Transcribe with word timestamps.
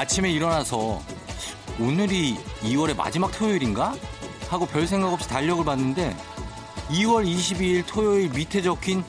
아침에 0.00 0.32
일어나서 0.32 0.98
오늘이 1.78 2.34
2월의 2.62 2.96
마지막 2.96 3.30
토요일인가? 3.32 3.94
하고 4.48 4.64
별 4.64 4.86
생각 4.86 5.12
없이 5.12 5.28
달력을 5.28 5.62
봤는데 5.62 6.16
2월 6.88 7.26
22일 7.26 7.84
토요일 7.86 8.30
밑에 8.30 8.62
적힌 8.62 9.04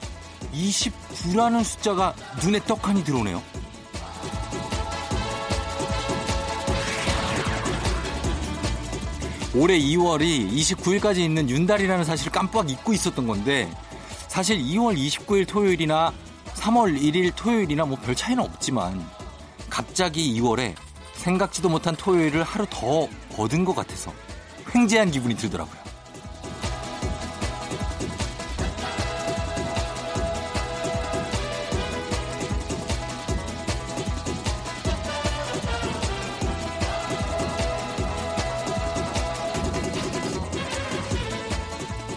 29라는 0.54 1.64
숫자가 1.64 2.14
눈에 2.44 2.60
떡하니 2.66 3.06
들어오네요. 3.06 3.42
올해 9.56 9.80
2월이 9.80 10.52
29일까지 10.52 11.20
있는 11.20 11.50
윤달이라는 11.50 12.04
사실을 12.04 12.34
깜빡 12.34 12.70
잊고 12.70 12.92
있었던 12.92 13.26
건데 13.26 13.72
사실 14.28 14.58
2월 14.58 14.98
29일 14.98 15.48
토요일이나 15.48 16.12
3월 16.56 17.02
1일 17.02 17.32
토요일이나 17.34 17.86
뭐 17.86 17.98
별 17.98 18.14
차이는 18.14 18.44
없지만 18.44 19.10
갑자기 19.92 20.40
2월에 20.40 20.74
생각지도 21.16 21.68
못한 21.68 21.98
토요일을 21.98 22.44
하루 22.44 22.66
더 22.70 23.10
얻은 23.38 23.66
것 23.66 23.76
같아서 23.76 24.14
횡재한 24.74 25.12
기분이 25.12 25.36
들더라고요. 25.36 25.82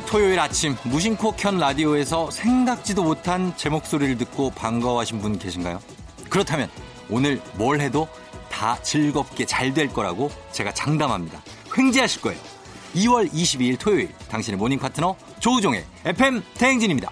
토요일 0.07 0.39
아침 0.39 0.77
무심코 0.85 1.33
켠 1.33 1.59
라디오에서 1.59 2.31
생각지도 2.31 3.03
못한 3.03 3.53
제 3.57 3.69
목소리를 3.69 4.17
듣고 4.19 4.51
반가워하신 4.51 5.21
분 5.21 5.41
계신가요? 5.41 5.81
그렇다면 6.31 6.71
오늘 7.11 7.41
뭘 7.55 7.81
해도 7.81 8.09
다 8.51 8.81
즐겁게 8.83 9.45
잘 9.47 9.75
될 9.75 9.89
거라고 9.89 10.31
제가 10.53 10.73
장담합니다. 10.73 11.43
횡재하실 11.77 12.23
거예요. 12.23 12.41
2월 12.95 13.31
22일 13.33 13.79
토요일 13.79 14.09
당신의 14.31 14.57
모닝 14.59 14.79
파트너 14.79 15.17
조우종의 15.41 15.85
FM 16.05 16.43
대행진입니다. 16.55 17.11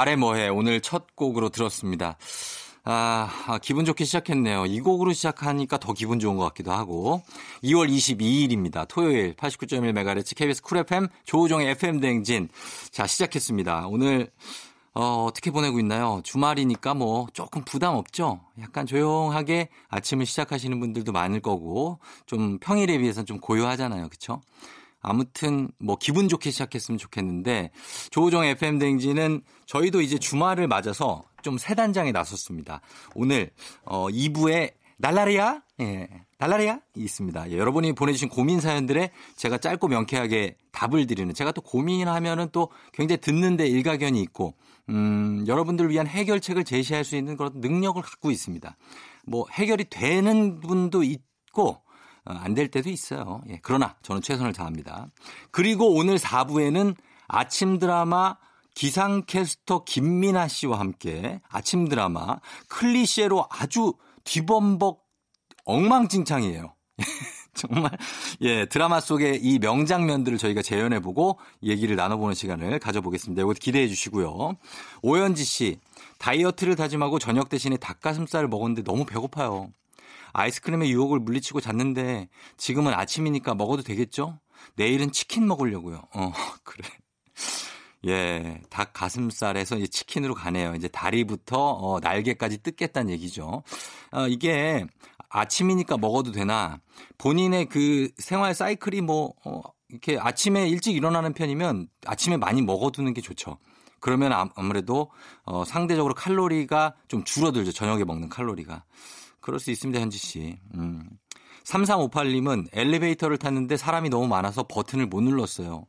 말해 0.00 0.16
뭐해 0.16 0.48
오늘 0.48 0.80
첫 0.80 1.14
곡으로 1.14 1.50
들었습니다. 1.50 2.16
아, 2.84 3.28
아, 3.46 3.58
기분 3.58 3.84
좋게 3.84 4.06
시작했네요. 4.06 4.64
이 4.64 4.80
곡으로 4.80 5.12
시작하니까 5.12 5.76
더 5.76 5.92
기분 5.92 6.18
좋은 6.18 6.38
것 6.38 6.44
같기도 6.44 6.72
하고. 6.72 7.22
2월 7.62 7.90
22일입니다. 7.90 8.86
토요일 8.88 9.34
89.1MHz 9.34 10.34
KBS 10.34 10.62
쿨 10.62 10.78
FM 10.78 11.08
조우종의 11.24 11.72
FM 11.72 12.00
대행진. 12.00 12.48
자, 12.90 13.06
시작했습니다. 13.06 13.88
오늘 13.88 14.30
어, 14.94 15.26
어떻게 15.28 15.50
보내고 15.50 15.78
있나요? 15.80 16.22
주말이니까 16.24 16.94
뭐 16.94 17.26
조금 17.34 17.62
부담 17.62 17.94
없죠? 17.94 18.40
약간 18.58 18.86
조용하게 18.86 19.68
아침을 19.90 20.24
시작하시는 20.24 20.80
분들도 20.80 21.12
많을 21.12 21.40
거고 21.40 21.98
좀 22.24 22.58
평일에 22.58 22.96
비해서는 22.96 23.26
좀 23.26 23.38
고요하잖아요. 23.38 24.08
그쵸? 24.08 24.40
아무튼 25.00 25.70
뭐 25.78 25.96
기분 25.96 26.28
좋게 26.28 26.50
시작했으면 26.50 26.98
좋겠는데 26.98 27.70
조우종 28.10 28.44
FM 28.44 28.78
댕지는 28.78 29.42
저희도 29.66 30.00
이제 30.00 30.18
주말을 30.18 30.66
맞아서 30.68 31.22
좀 31.42 31.56
새 31.58 31.74
단장에 31.74 32.12
나섰습니다. 32.12 32.80
오늘 33.14 33.50
어 33.84 34.08
2부에 34.08 34.72
날라리야? 34.98 35.62
예. 35.80 36.08
날라리야? 36.38 36.80
있습니다. 36.94 37.50
예, 37.50 37.56
여러분이 37.56 37.94
보내주신 37.94 38.28
고민 38.28 38.60
사연들에 38.60 39.10
제가 39.36 39.58
짧고 39.58 39.88
명쾌하게 39.88 40.56
답을 40.72 41.06
드리는 41.06 41.32
제가 41.32 41.52
또 41.52 41.62
고민하면은 41.62 42.48
또 42.52 42.70
굉장히 42.92 43.20
듣는데 43.20 43.66
일가견이 43.66 44.20
있고 44.22 44.54
음, 44.90 45.44
여러분들을 45.46 45.90
위한 45.90 46.06
해결책을 46.06 46.64
제시할 46.64 47.04
수 47.04 47.16
있는 47.16 47.36
그런 47.36 47.52
능력을 47.56 48.00
갖고 48.02 48.30
있습니다. 48.30 48.76
뭐 49.26 49.46
해결이 49.52 49.84
되는 49.90 50.60
분도 50.60 51.02
있고 51.02 51.68
어, 51.68 51.82
안 52.36 52.54
될 52.54 52.68
때도 52.68 52.90
있어요. 52.90 53.42
예, 53.48 53.58
그러나 53.62 53.96
저는 54.02 54.22
최선을 54.22 54.52
다합니다. 54.52 55.06
그리고 55.50 55.94
오늘 55.94 56.16
4부에는 56.18 56.94
아침 57.28 57.78
드라마 57.78 58.36
기상캐스터 58.74 59.84
김민아 59.84 60.48
씨와 60.48 60.78
함께 60.80 61.40
아침 61.48 61.88
드라마 61.88 62.38
클리셰로 62.68 63.46
아주 63.50 63.94
뒤범벅 64.24 65.02
엉망진창이에요. 65.64 66.74
정말 67.54 67.90
예 68.42 68.64
드라마 68.66 69.00
속의 69.00 69.40
이 69.42 69.58
명장면들을 69.58 70.38
저희가 70.38 70.62
재현해 70.62 71.00
보고 71.00 71.38
얘기를 71.62 71.96
나눠보는 71.96 72.34
시간을 72.34 72.78
가져보겠습니다. 72.78 73.42
이것도 73.42 73.58
기대해 73.60 73.88
주시고요. 73.88 74.56
오현지 75.02 75.44
씨 75.44 75.78
다이어트를 76.18 76.76
다짐하고 76.76 77.18
저녁 77.18 77.48
대신에 77.48 77.76
닭가슴살을 77.76 78.48
먹었는데 78.48 78.84
너무 78.84 79.04
배고파요. 79.04 79.70
아이스크림의 80.32 80.90
유혹을 80.92 81.18
물리치고 81.20 81.60
잤는데 81.60 82.28
지금은 82.56 82.94
아침이니까 82.94 83.54
먹어도 83.54 83.82
되겠죠? 83.82 84.38
내일은 84.76 85.12
치킨 85.12 85.46
먹으려고요. 85.46 86.02
어, 86.14 86.32
그래. 86.64 86.88
예, 88.06 88.60
닭 88.70 88.92
가슴살에서 88.92 89.76
이제 89.76 89.86
치킨으로 89.86 90.34
가네요. 90.34 90.74
이제 90.74 90.88
다리부터 90.88 91.72
어, 91.72 92.00
날개까지 92.00 92.62
뜯겠다는 92.62 93.10
얘기죠. 93.12 93.62
어, 94.12 94.26
이게 94.26 94.86
아침이니까 95.28 95.98
먹어도 95.98 96.32
되나 96.32 96.80
본인의 97.18 97.66
그 97.66 98.10
생활 98.16 98.54
사이클이 98.54 99.02
뭐 99.02 99.34
어, 99.44 99.60
이렇게 99.88 100.18
아침에 100.18 100.68
일찍 100.68 100.96
일어나는 100.96 101.34
편이면 101.34 101.88
아침에 102.06 102.36
많이 102.36 102.62
먹어두는 102.62 103.12
게 103.12 103.20
좋죠. 103.20 103.58
그러면 104.00 104.32
아무래도 104.54 105.10
어, 105.44 105.64
상대적으로 105.64 106.14
칼로리가 106.14 106.94
좀 107.08 107.22
줄어들죠. 107.22 107.72
저녁에 107.72 108.04
먹는 108.04 108.30
칼로리가. 108.30 108.84
그럴 109.40 109.58
수 109.60 109.70
있습니다, 109.70 110.00
현지 110.00 110.18
씨. 110.18 110.58
음. 110.74 111.08
3358님은 111.64 112.68
엘리베이터를 112.72 113.38
탔는데 113.38 113.76
사람이 113.76 114.08
너무 114.08 114.26
많아서 114.26 114.64
버튼을 114.68 115.06
못 115.06 115.20
눌렀어요. 115.20 115.86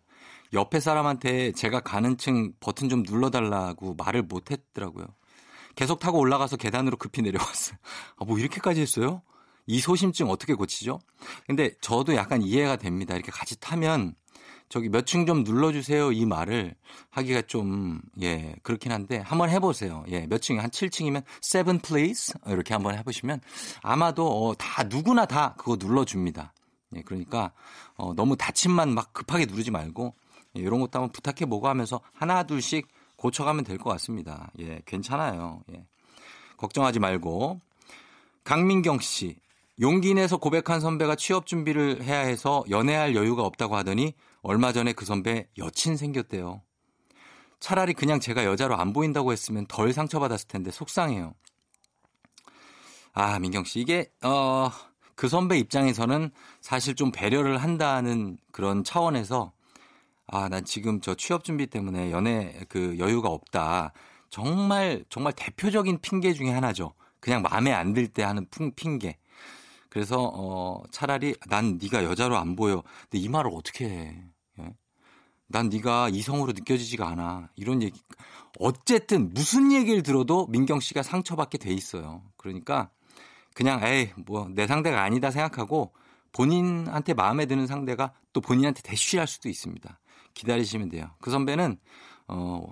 옆에 0.53 0.79
사람한테 0.79 1.53
제가 1.53 1.79
가는 1.79 2.17
층 2.17 2.53
버튼 2.59 2.89
좀 2.89 3.03
눌러달라고 3.03 3.95
말을 3.95 4.23
못 4.23 4.51
했더라고요. 4.51 5.07
계속 5.75 5.99
타고 5.99 6.19
올라가서 6.19 6.57
계단으로 6.57 6.97
급히 6.97 7.21
내려왔어요. 7.21 7.77
아, 8.17 8.25
뭐 8.25 8.37
이렇게까지 8.37 8.81
했어요? 8.81 9.21
이 9.65 9.79
소심증 9.79 10.29
어떻게 10.29 10.53
고치죠? 10.53 10.99
근데 11.47 11.71
저도 11.81 12.15
약간 12.15 12.41
이해가 12.41 12.75
됩니다. 12.75 13.15
이렇게 13.15 13.31
같이 13.31 13.59
타면 13.59 14.15
저기 14.71 14.87
몇 14.89 15.05
층 15.05 15.25
좀 15.25 15.43
눌러주세요 15.43 16.13
이 16.13 16.25
말을 16.25 16.73
하기가 17.09 17.41
좀 17.43 18.01
예 18.21 18.55
그렇긴 18.63 18.91
한데 18.93 19.17
한번 19.19 19.49
해보세요. 19.49 20.05
예 20.07 20.25
몇 20.27 20.39
층 20.41 20.59
한 20.59 20.69
7층이면 20.69 21.23
seven 21.43 21.79
please 21.79 22.33
이렇게 22.47 22.73
한번 22.73 22.97
해보시면 22.97 23.41
아마도 23.83 24.47
어, 24.47 24.55
다 24.55 24.83
누구나 24.83 25.25
다 25.25 25.55
그거 25.57 25.75
눌러줍니다. 25.77 26.53
예 26.95 27.01
그러니까 27.01 27.51
어, 27.97 28.13
너무 28.13 28.37
다침만 28.37 28.93
막 28.93 29.11
급하게 29.13 29.45
누르지 29.45 29.71
말고 29.71 30.13
예, 30.57 30.61
이런 30.61 30.79
것도 30.79 30.99
한번 30.99 31.11
부탁해 31.11 31.45
보고 31.49 31.67
하면서 31.67 31.99
하나 32.13 32.43
둘씩 32.43 32.87
고쳐가면 33.17 33.65
될 33.65 33.77
것 33.77 33.89
같습니다. 33.91 34.51
예 34.59 34.81
괜찮아요. 34.85 35.63
예 35.73 35.85
걱정하지 36.57 36.99
말고 36.99 37.59
강민경 38.45 38.99
씨 38.99 39.35
용기 39.81 40.13
내서 40.13 40.37
고백한 40.37 40.79
선배가 40.79 41.15
취업 41.15 41.47
준비를 41.47 42.03
해야 42.03 42.19
해서 42.19 42.63
연애할 42.69 43.15
여유가 43.15 43.41
없다고 43.43 43.75
하더니 43.75 44.13
얼마 44.43 44.71
전에 44.73 44.93
그 44.93 45.05
선배 45.05 45.47
여친 45.57 45.97
생겼대요. 45.97 46.61
차라리 47.59 47.93
그냥 47.93 48.19
제가 48.19 48.45
여자로 48.45 48.75
안 48.75 48.93
보인다고 48.93 49.31
했으면 49.31 49.65
덜 49.67 49.91
상처받았을 49.93 50.47
텐데 50.47 50.71
속상해요. 50.71 51.33
아, 53.13 53.39
민경 53.39 53.63
씨. 53.63 53.79
이게, 53.79 54.11
어, 54.23 54.69
그 55.15 55.27
선배 55.27 55.57
입장에서는 55.57 56.31
사실 56.61 56.95
좀 56.95 57.11
배려를 57.11 57.57
한다는 57.57 58.37
그런 58.51 58.83
차원에서 58.83 59.51
아, 60.27 60.47
난 60.47 60.63
지금 60.63 61.01
저 61.01 61.13
취업 61.15 61.43
준비 61.43 61.67
때문에 61.67 62.11
연애 62.11 62.53
그 62.69 62.97
여유가 62.99 63.29
없다. 63.29 63.93
정말, 64.29 65.03
정말 65.09 65.33
대표적인 65.33 65.99
핑계 66.01 66.33
중에 66.33 66.51
하나죠. 66.51 66.93
그냥 67.19 67.41
마음에 67.41 67.71
안 67.73 67.93
들 67.93 68.07
때 68.07 68.23
하는 68.23 68.47
핑계. 68.75 69.17
그래서 69.91 70.31
어 70.33 70.81
차라리 70.89 71.35
난 71.49 71.77
네가 71.81 72.05
여자로 72.05 72.37
안 72.37 72.55
보여. 72.55 72.81
근데 73.09 73.19
이 73.19 73.27
말을 73.27 73.51
어떻게 73.53 73.89
해? 73.89 74.23
예? 74.59 74.73
난 75.47 75.67
네가 75.67 76.07
이성으로 76.09 76.53
느껴지지가 76.53 77.07
않아. 77.09 77.49
이런 77.57 77.83
얘기. 77.83 77.99
어쨌든 78.57 79.33
무슨 79.33 79.73
얘기를 79.73 80.01
들어도 80.01 80.47
민경 80.47 80.79
씨가 80.79 81.03
상처받게 81.03 81.57
돼 81.57 81.73
있어요. 81.73 82.23
그러니까 82.37 82.89
그냥 83.53 83.83
에이 83.83 84.11
뭐 84.25 84.47
내 84.49 84.65
상대가 84.65 85.03
아니다 85.03 85.29
생각하고 85.29 85.91
본인한테 86.31 87.13
마음에 87.13 87.45
드는 87.45 87.67
상대가 87.67 88.13
또 88.31 88.39
본인한테 88.39 88.81
대쉬할 88.83 89.27
수도 89.27 89.49
있습니다. 89.49 89.99
기다리시면 90.33 90.87
돼요. 90.87 91.09
그 91.19 91.31
선배는 91.31 91.77
어 92.29 92.63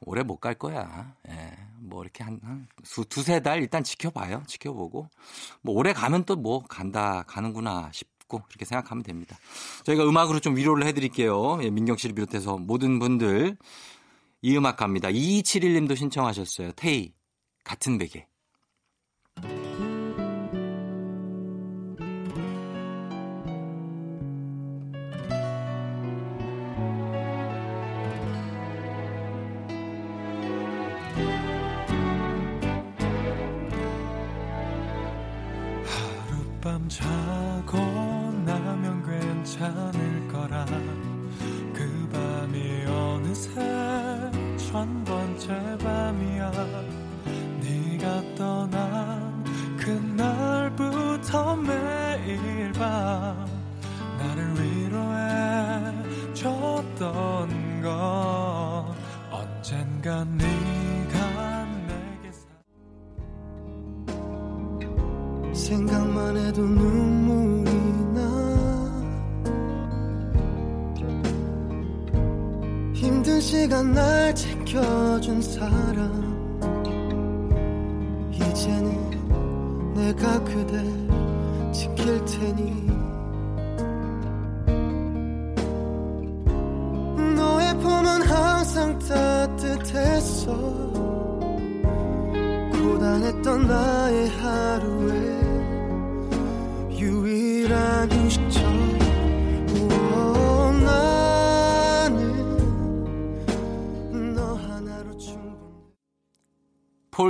오래 0.00 0.22
못 0.22 0.40
갈 0.40 0.54
거야. 0.54 1.14
예. 1.28 1.56
뭐 1.80 2.02
이렇게 2.02 2.22
한, 2.24 2.40
한 2.42 2.68
두, 2.84 3.04
두세 3.04 3.40
달 3.40 3.60
일단 3.60 3.82
지켜봐요. 3.84 4.44
지켜보고. 4.46 5.08
뭐 5.62 5.74
오래 5.74 5.92
가면 5.92 6.24
또 6.24 6.36
뭐 6.36 6.62
간다, 6.64 7.24
가는구나 7.26 7.90
싶고 7.92 8.42
이렇게 8.50 8.64
생각하면 8.64 9.02
됩니다. 9.02 9.36
저희가 9.84 10.04
음악으로 10.08 10.40
좀 10.40 10.56
위로를 10.56 10.86
해드릴게요. 10.86 11.62
예, 11.62 11.70
민경 11.70 11.96
씨를 11.96 12.14
비롯해서 12.14 12.58
모든 12.58 12.98
분들 13.00 13.56
이 14.42 14.56
음악 14.56 14.76
갑니다. 14.76 15.08
2271님도 15.08 15.96
신청하셨어요. 15.96 16.72
테이, 16.72 17.12
같은 17.64 17.98
베개. 17.98 18.26
폴 75.20 76.17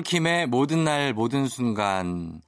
킴의 0.09 0.47
모든 0.47 0.85
날 0.85 1.13
모든 1.13 1.47
순간 1.49 2.41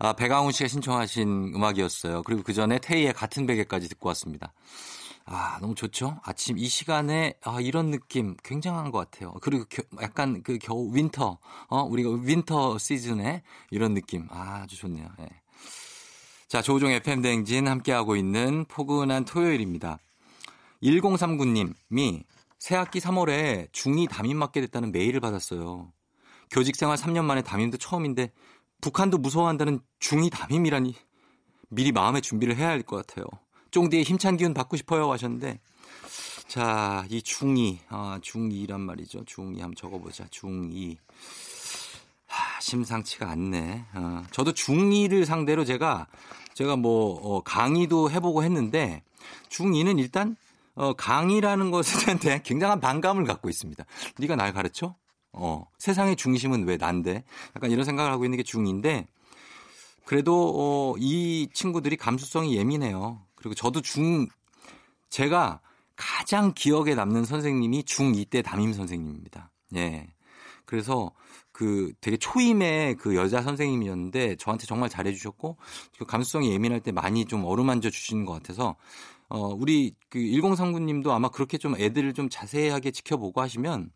아, 0.00 0.14
배강훈 0.14 0.50
씨가 0.50 0.66
신청하신 0.66 1.52
음악이었어요. 1.54 2.24
그리고 2.24 2.42
그 2.42 2.52
전에 2.52 2.80
테이의 2.80 3.12
같은 3.12 3.46
베개까지 3.46 3.88
듣고 3.88 4.08
왔습니다. 4.08 4.52
아, 5.24 5.58
너무 5.60 5.76
좋죠? 5.76 6.18
아침 6.24 6.58
이 6.58 6.66
시간에, 6.66 7.34
아, 7.44 7.60
이런 7.60 7.92
느낌 7.92 8.36
굉장한 8.42 8.90
것 8.90 8.98
같아요. 8.98 9.34
그리고 9.40 9.64
겨, 9.68 9.84
약간 10.02 10.42
그 10.42 10.58
겨울 10.58 10.92
winter, 10.92 11.38
어, 11.68 11.82
우리가 11.82 12.10
winter 12.10 12.78
시즌에 12.78 13.44
이런 13.70 13.94
느낌. 13.94 14.26
아, 14.30 14.62
아주 14.64 14.76
좋네요. 14.76 15.08
네. 15.16 15.28
자, 16.48 16.60
조우종 16.60 16.90
FM대행진 16.90 17.68
함께하고 17.68 18.16
있는 18.16 18.64
포근한 18.64 19.24
토요일입니다. 19.24 20.00
1039님이 20.82 22.24
새학기 22.58 22.98
3월에 22.98 23.70
중2 23.70 24.08
담임 24.08 24.38
맡게 24.38 24.60
됐다는 24.60 24.90
메일을 24.90 25.20
받았어요. 25.20 25.92
교직 26.50 26.76
생활 26.76 26.96
3년 26.96 27.24
만에 27.24 27.42
담임도 27.42 27.78
처음인데 27.78 28.30
북한도 28.80 29.18
무서워한다는 29.18 29.80
중2 30.00 30.30
담임이라니 30.30 30.94
미리 31.68 31.92
마음의 31.92 32.22
준비를 32.22 32.56
해야 32.56 32.68
할 32.68 32.82
것 32.82 33.06
같아요. 33.06 33.26
쫑디의 33.70 34.04
힘찬 34.04 34.36
기운 34.36 34.54
받고 34.54 34.76
싶어요 34.76 35.10
하셨는데 35.10 35.60
자, 36.46 37.04
이 37.10 37.20
중2, 37.20 37.78
아, 37.88 38.20
중2란 38.22 38.80
말이죠. 38.80 39.24
중2 39.24 39.58
한번 39.60 39.74
적어 39.76 39.98
보자. 39.98 40.24
중2. 40.26 40.96
하, 42.28 42.60
심상치가 42.60 43.28
않네. 43.30 43.84
어, 43.94 44.22
저도 44.30 44.52
중2를 44.52 45.24
상대로 45.24 45.64
제가, 45.64 46.06
제가 46.54 46.76
뭐, 46.76 47.14
어, 47.20 47.42
강의도 47.42 48.10
해보고 48.10 48.44
했는데, 48.44 49.02
중2는 49.48 49.98
일단, 49.98 50.36
어, 50.76 50.92
강의라는 50.92 51.70
것에 51.72 52.16
대한 52.18 52.42
굉장한 52.42 52.80
반감을 52.80 53.24
갖고 53.24 53.48
있습니다. 53.48 53.84
네가 54.18 54.36
날 54.36 54.52
가르쳐? 54.52 54.94
어, 55.36 55.66
세상의 55.78 56.16
중심은 56.16 56.66
왜 56.66 56.76
난데? 56.76 57.24
약간 57.54 57.70
이런 57.70 57.84
생각을 57.84 58.10
하고 58.10 58.24
있는 58.24 58.36
게 58.36 58.42
중인데 58.42 59.06
그래도 60.04 60.52
어, 60.56 60.94
이 60.98 61.48
친구들이 61.52 61.96
감수성이 61.96 62.56
예민해요. 62.56 63.22
그리고 63.34 63.54
저도 63.54 63.80
중 63.82 64.26
제가 65.10 65.60
가장 65.94 66.52
기억에 66.54 66.94
남는 66.94 67.24
선생님이 67.24 67.82
중2 67.82 68.30
때 68.30 68.42
담임 68.42 68.72
선생님입니다. 68.72 69.50
예. 69.76 70.06
그래서 70.64 71.12
그 71.52 71.92
되게 72.00 72.16
초임의 72.18 72.96
그 72.96 73.16
여자 73.16 73.40
선생님이었는데 73.40 74.36
저한테 74.36 74.66
정말 74.66 74.90
잘해주셨고 74.90 75.56
그 75.98 76.04
감수성이 76.04 76.52
예민할 76.52 76.80
때 76.80 76.92
많이 76.92 77.24
좀 77.24 77.44
어루만져 77.44 77.88
주시는 77.88 78.26
것 78.26 78.34
같아서 78.34 78.76
어 79.28 79.48
우리 79.48 79.94
그 80.10 80.18
1039님도 80.18 81.08
아마 81.10 81.28
그렇게 81.30 81.56
좀 81.56 81.74
애들을 81.76 82.12
좀 82.12 82.28
자세하게 82.28 82.90
지켜보고 82.90 83.40
하시면 83.40 83.80
음, 83.80 83.90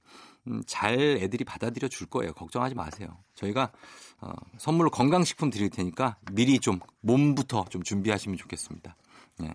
잘 0.66 0.98
애들이 1.20 1.44
받아들여 1.44 1.88
줄 1.88 2.06
거예요. 2.06 2.32
걱정하지 2.32 2.74
마세요. 2.74 3.08
저희가 3.34 3.70
어, 4.20 4.32
선물로 4.58 4.90
건강식품 4.90 5.50
드릴 5.50 5.70
테니까 5.70 6.16
미리 6.32 6.58
좀 6.58 6.80
몸부터 7.00 7.64
좀 7.70 7.82
준비하시면 7.82 8.36
좋겠습니다. 8.36 8.96
예. 9.42 9.54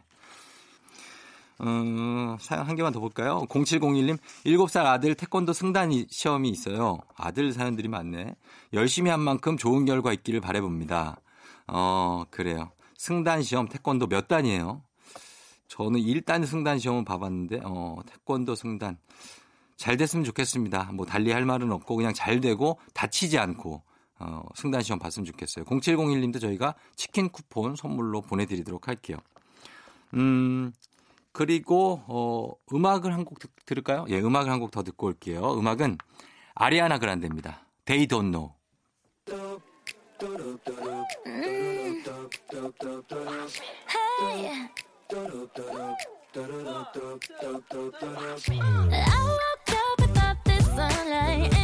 음, 1.61 2.35
사연 2.39 2.67
한 2.67 2.75
개만 2.75 2.91
더 2.91 2.99
볼까요? 2.99 3.45
0701님, 3.47 4.17
7살 4.45 4.85
아들 4.85 5.15
태권도 5.15 5.53
승단 5.53 5.91
시험이 6.09 6.49
있어요. 6.49 6.99
아들 7.15 7.53
사연들이 7.53 7.87
많네. 7.87 8.35
열심히 8.73 9.09
한 9.09 9.21
만큼 9.21 9.55
좋은 9.55 9.85
결과 9.85 10.11
있기를 10.11 10.41
바래봅니다. 10.41 11.21
어, 11.67 12.25
그래요. 12.29 12.71
승단 12.97 13.41
시험 13.41 13.69
태권도 13.69 14.07
몇 14.07 14.27
단이에요? 14.27 14.81
저는 15.67 15.99
1단 15.99 16.45
승단 16.45 16.79
시험은 16.79 17.05
봐봤는데, 17.05 17.61
어, 17.63 17.99
태권도 18.05 18.55
승단. 18.55 18.97
잘 19.77 19.97
됐으면 19.97 20.23
좋겠습니다. 20.25 20.91
뭐 20.93 21.05
달리 21.05 21.31
할 21.31 21.45
말은 21.45 21.71
없고 21.71 21.95
그냥 21.95 22.13
잘 22.13 22.41
되고 22.41 22.79
다치지 22.93 23.37
않고 23.37 23.83
어, 24.19 24.41
승단 24.55 24.81
시험 24.81 24.99
봤으면 24.99 25.25
좋겠어요. 25.25 25.65
0701님도 25.65 26.39
저희가 26.39 26.75
치킨 26.95 27.29
쿠폰 27.29 27.75
선물로 27.75 28.21
보내드리도록 28.21 28.87
할게요. 28.87 29.17
음, 30.13 30.71
그리고, 31.33 32.01
어, 32.07 32.49
음악을 32.73 33.13
한 33.13 33.25
곡 33.25 33.39
들을까요? 33.65 34.05
예, 34.07 34.21
음악을 34.21 34.49
한 34.49 34.61
곡 34.61 34.71
더 34.71 34.83
듣고 34.83 35.07
올게요. 35.07 35.59
음악은 35.59 35.97
아리아나 36.53 36.97
그란데입니다. 36.97 37.67
They 37.83 38.07
don't 38.07 38.31
know. 38.31 38.53
음. 41.25 42.03
Sunlight. 50.75 51.54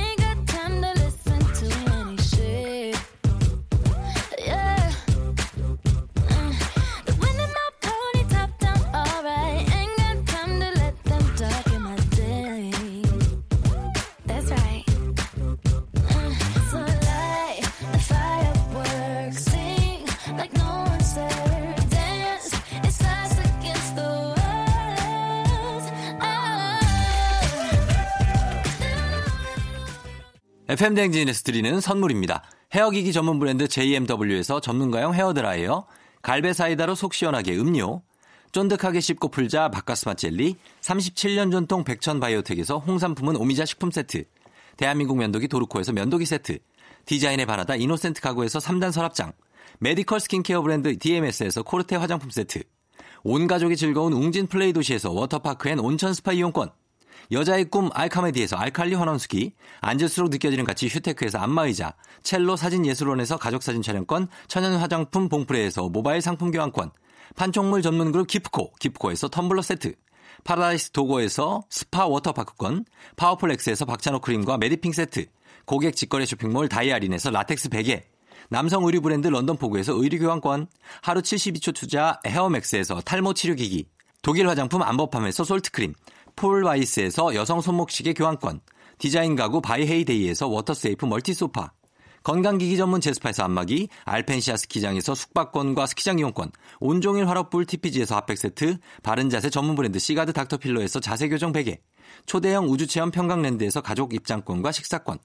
FM 30.71 30.95
대행진에서 30.95 31.43
드리는 31.43 31.81
선물입니다. 31.81 32.43
헤어기기 32.73 33.11
전문 33.11 33.39
브랜드 33.39 33.67
JMW에서 33.67 34.61
전문가용 34.61 35.13
헤어드라이어, 35.13 35.85
갈배 36.21 36.53
사이다로 36.53 36.95
속 36.95 37.13
시원하게 37.13 37.57
음료, 37.57 38.03
쫀득하게 38.53 39.01
씹고 39.01 39.31
풀자 39.31 39.67
박카스맛 39.67 40.13
젤리, 40.13 40.55
37년 40.79 41.51
전통 41.51 41.83
백천 41.83 42.21
바이오텍에서 42.21 42.77
홍삼품은 42.77 43.35
오미자 43.35 43.65
식품 43.65 43.91
세트, 43.91 44.23
대한민국 44.77 45.17
면도기 45.17 45.49
도르코에서 45.49 45.91
면도기 45.91 46.25
세트, 46.25 46.59
디자인의 47.05 47.45
바라다 47.47 47.75
이노센트 47.75 48.21
가구에서 48.21 48.59
3단 48.59 48.93
서랍장, 48.93 49.33
메디컬 49.79 50.21
스킨케어 50.21 50.61
브랜드 50.61 50.97
DMS에서 50.97 51.63
코르테 51.63 51.97
화장품 51.97 52.29
세트, 52.29 52.63
온 53.23 53.45
가족이 53.45 53.75
즐거운 53.75 54.13
웅진 54.13 54.47
플레이 54.47 54.71
도시에서 54.71 55.11
워터파크 55.11 55.67
and 55.67 55.79
온천 55.79 56.13
스파 56.13 56.31
이용권, 56.31 56.71
여자의 57.31 57.65
꿈 57.65 57.89
알카메디에서 57.93 58.57
알칼리 58.57 58.95
환원수기, 58.95 59.53
앉을수록 59.79 60.29
느껴지는 60.29 60.65
가치 60.65 60.87
휴테크에서 60.87 61.37
안마의자, 61.37 61.93
첼로 62.23 62.55
사진예술원에서 62.55 63.37
가족사진 63.37 63.81
촬영권, 63.81 64.27
천연 64.47 64.75
화장품 64.75 65.29
봉프레에서 65.29 65.89
모바일 65.89 66.21
상품 66.21 66.51
교환권, 66.51 66.91
판촉물 67.35 67.81
전문 67.81 68.11
그룹 68.11 68.27
기프코, 68.27 68.73
기프코에서 68.79 69.29
텀블러 69.29 69.61
세트, 69.61 69.93
파라다이스 70.43 70.91
도고에서 70.91 71.63
스파 71.69 72.07
워터파크권, 72.07 72.85
파워풀엑스에서 73.15 73.85
박찬호 73.85 74.19
크림과 74.19 74.57
메디핑 74.57 74.91
세트, 74.91 75.25
고객 75.65 75.95
직거래 75.95 76.25
쇼핑몰 76.25 76.67
다이아린에서 76.67 77.29
라텍스 77.29 77.69
베개, 77.69 78.03
남성 78.49 78.83
의류 78.83 79.01
브랜드 79.01 79.27
런던포구에서 79.27 79.93
의류 79.93 80.19
교환권, 80.19 80.67
하루 81.01 81.21
72초 81.21 81.73
투자 81.73 82.19
헤어맥스에서 82.25 82.99
탈모 83.01 83.33
치료기기, 83.33 83.85
독일 84.21 84.47
화장품 84.47 84.83
안버팜에서 84.83 85.43
솔트크림, 85.43 85.93
폴와이스에서 86.41 87.35
여성 87.35 87.61
손목시계 87.61 88.13
교환권, 88.13 88.61
디자인 88.97 89.35
가구 89.35 89.61
바이헤이데이에서 89.61 90.47
워터세이프 90.47 91.05
멀티소파, 91.05 91.71
건강기기 92.23 92.77
전문 92.77 92.99
제스파에서 92.99 93.43
안마기, 93.43 93.89
알펜시아 94.05 94.57
스키장에서 94.57 95.13
숙박권과 95.13 95.85
스키장 95.85 96.17
이용권, 96.17 96.51
온종일 96.79 97.27
화롯불 97.29 97.67
TPG에서 97.67 98.15
핫팩세트, 98.15 98.79
바른자세 99.03 99.51
전문 99.51 99.75
브랜드 99.75 99.99
시가드 99.99 100.33
닥터필로에서 100.33 100.99
자세교정 100.99 101.51
베개, 101.51 101.79
초대형 102.25 102.65
우주체험 102.69 103.11
평강랜드에서 103.11 103.81
가족 103.81 104.15
입장권과 104.15 104.71
식사권, 104.71 105.19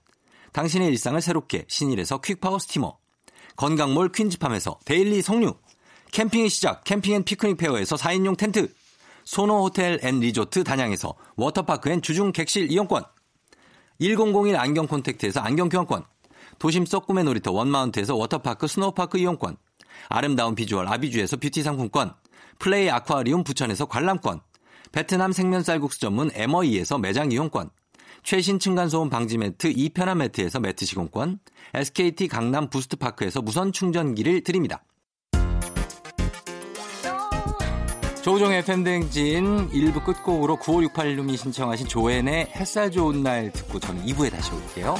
당신의 0.52 0.88
일상을 0.88 1.18
새롭게 1.22 1.64
신일에서 1.66 2.20
퀵파워 2.20 2.58
스티머, 2.58 2.98
건강몰 3.56 4.12
퀸즈팜에서 4.12 4.80
데일리 4.84 5.22
석류, 5.22 5.54
캠핑의 6.12 6.50
시작 6.50 6.84
캠핑 6.84 7.14
앤 7.14 7.24
피크닉 7.24 7.56
페어에서 7.56 7.96
4인용 7.96 8.36
텐트, 8.36 8.70
소노 9.26 9.64
호텔 9.64 9.98
앤 10.02 10.20
리조트 10.20 10.62
단양에서 10.62 11.14
워터파크 11.34 11.90
and 11.90 12.00
주중 12.00 12.32
객실 12.32 12.70
이용권, 12.70 13.02
1001 13.98 14.56
안경 14.56 14.86
콘택트에서 14.86 15.40
안경 15.40 15.68
교환권, 15.68 16.04
도심 16.60 16.86
속 16.86 17.06
꿈의 17.06 17.24
놀이터 17.24 17.50
원마운트에서 17.50 18.14
워터파크 18.14 18.68
스노우파크 18.68 19.18
이용권, 19.18 19.56
아름다운 20.08 20.54
비주얼 20.54 20.86
아비주에서 20.86 21.38
뷰티 21.38 21.64
상품권, 21.64 22.14
플레이 22.60 22.88
아쿠아리움 22.88 23.42
부천에서 23.42 23.86
관람권, 23.86 24.40
베트남 24.92 25.32
생면 25.32 25.64
쌀국수 25.64 25.98
전문 25.98 26.30
에머이에서 26.32 26.98
매장 26.98 27.32
이용권, 27.32 27.70
최신 28.22 28.60
층간소음 28.60 29.10
방지 29.10 29.38
매트 29.38 29.72
이편한 29.74 30.18
매트에서 30.18 30.60
매트 30.60 30.84
시공권, 30.84 31.40
SKT 31.74 32.28
강남 32.28 32.70
부스트파크에서 32.70 33.42
무선 33.42 33.72
충전기를 33.72 34.44
드립니다. 34.44 34.84
조우종의 38.26 38.64
팬댕진 38.64 39.70
1부 39.70 40.04
끝곡으로 40.04 40.56
9568님이 40.56 41.36
신청하신 41.36 41.86
조앤의 41.86 42.48
햇살 42.56 42.90
좋은 42.90 43.22
날 43.22 43.52
듣고 43.52 43.78
저는 43.78 44.04
2부에 44.04 44.32
다시 44.32 44.50
올게요. 44.52 44.96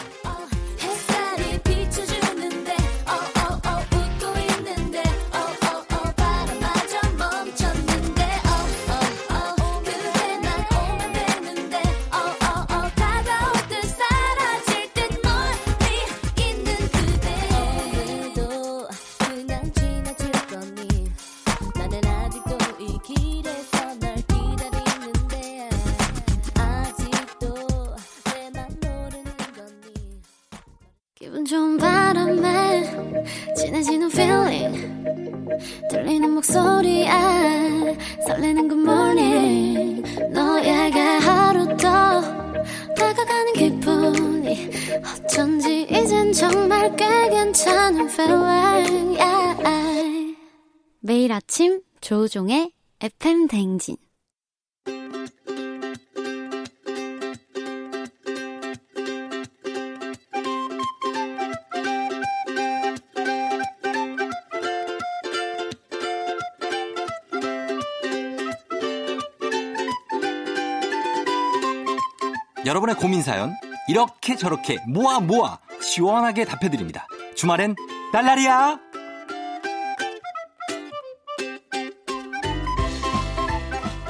사연 73.27 73.53
이렇게 73.89 74.37
저렇게 74.37 74.79
모아 74.87 75.19
모아 75.19 75.59
시원하게 75.83 76.45
답해드립니다. 76.45 77.09
주말엔 77.35 77.75
딸날이야. 78.13 78.79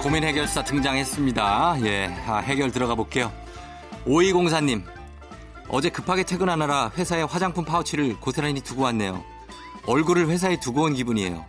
고민 0.02 0.22
해결사 0.22 0.62
등장했습니다. 0.62 1.78
예, 1.84 2.14
아, 2.26 2.36
해결 2.36 2.70
들어가 2.70 2.94
볼게요. 2.94 3.32
5204님, 4.06 4.84
어제 5.68 5.88
급하게 5.88 6.22
퇴근하느라 6.22 6.92
회사에 6.96 7.22
화장품 7.22 7.64
파우치를 7.64 8.20
고스란히 8.20 8.60
두고 8.60 8.82
왔네요. 8.82 9.24
얼굴을 9.86 10.28
회사에 10.28 10.60
두고 10.60 10.82
온 10.82 10.94
기분이에요. 10.94 11.44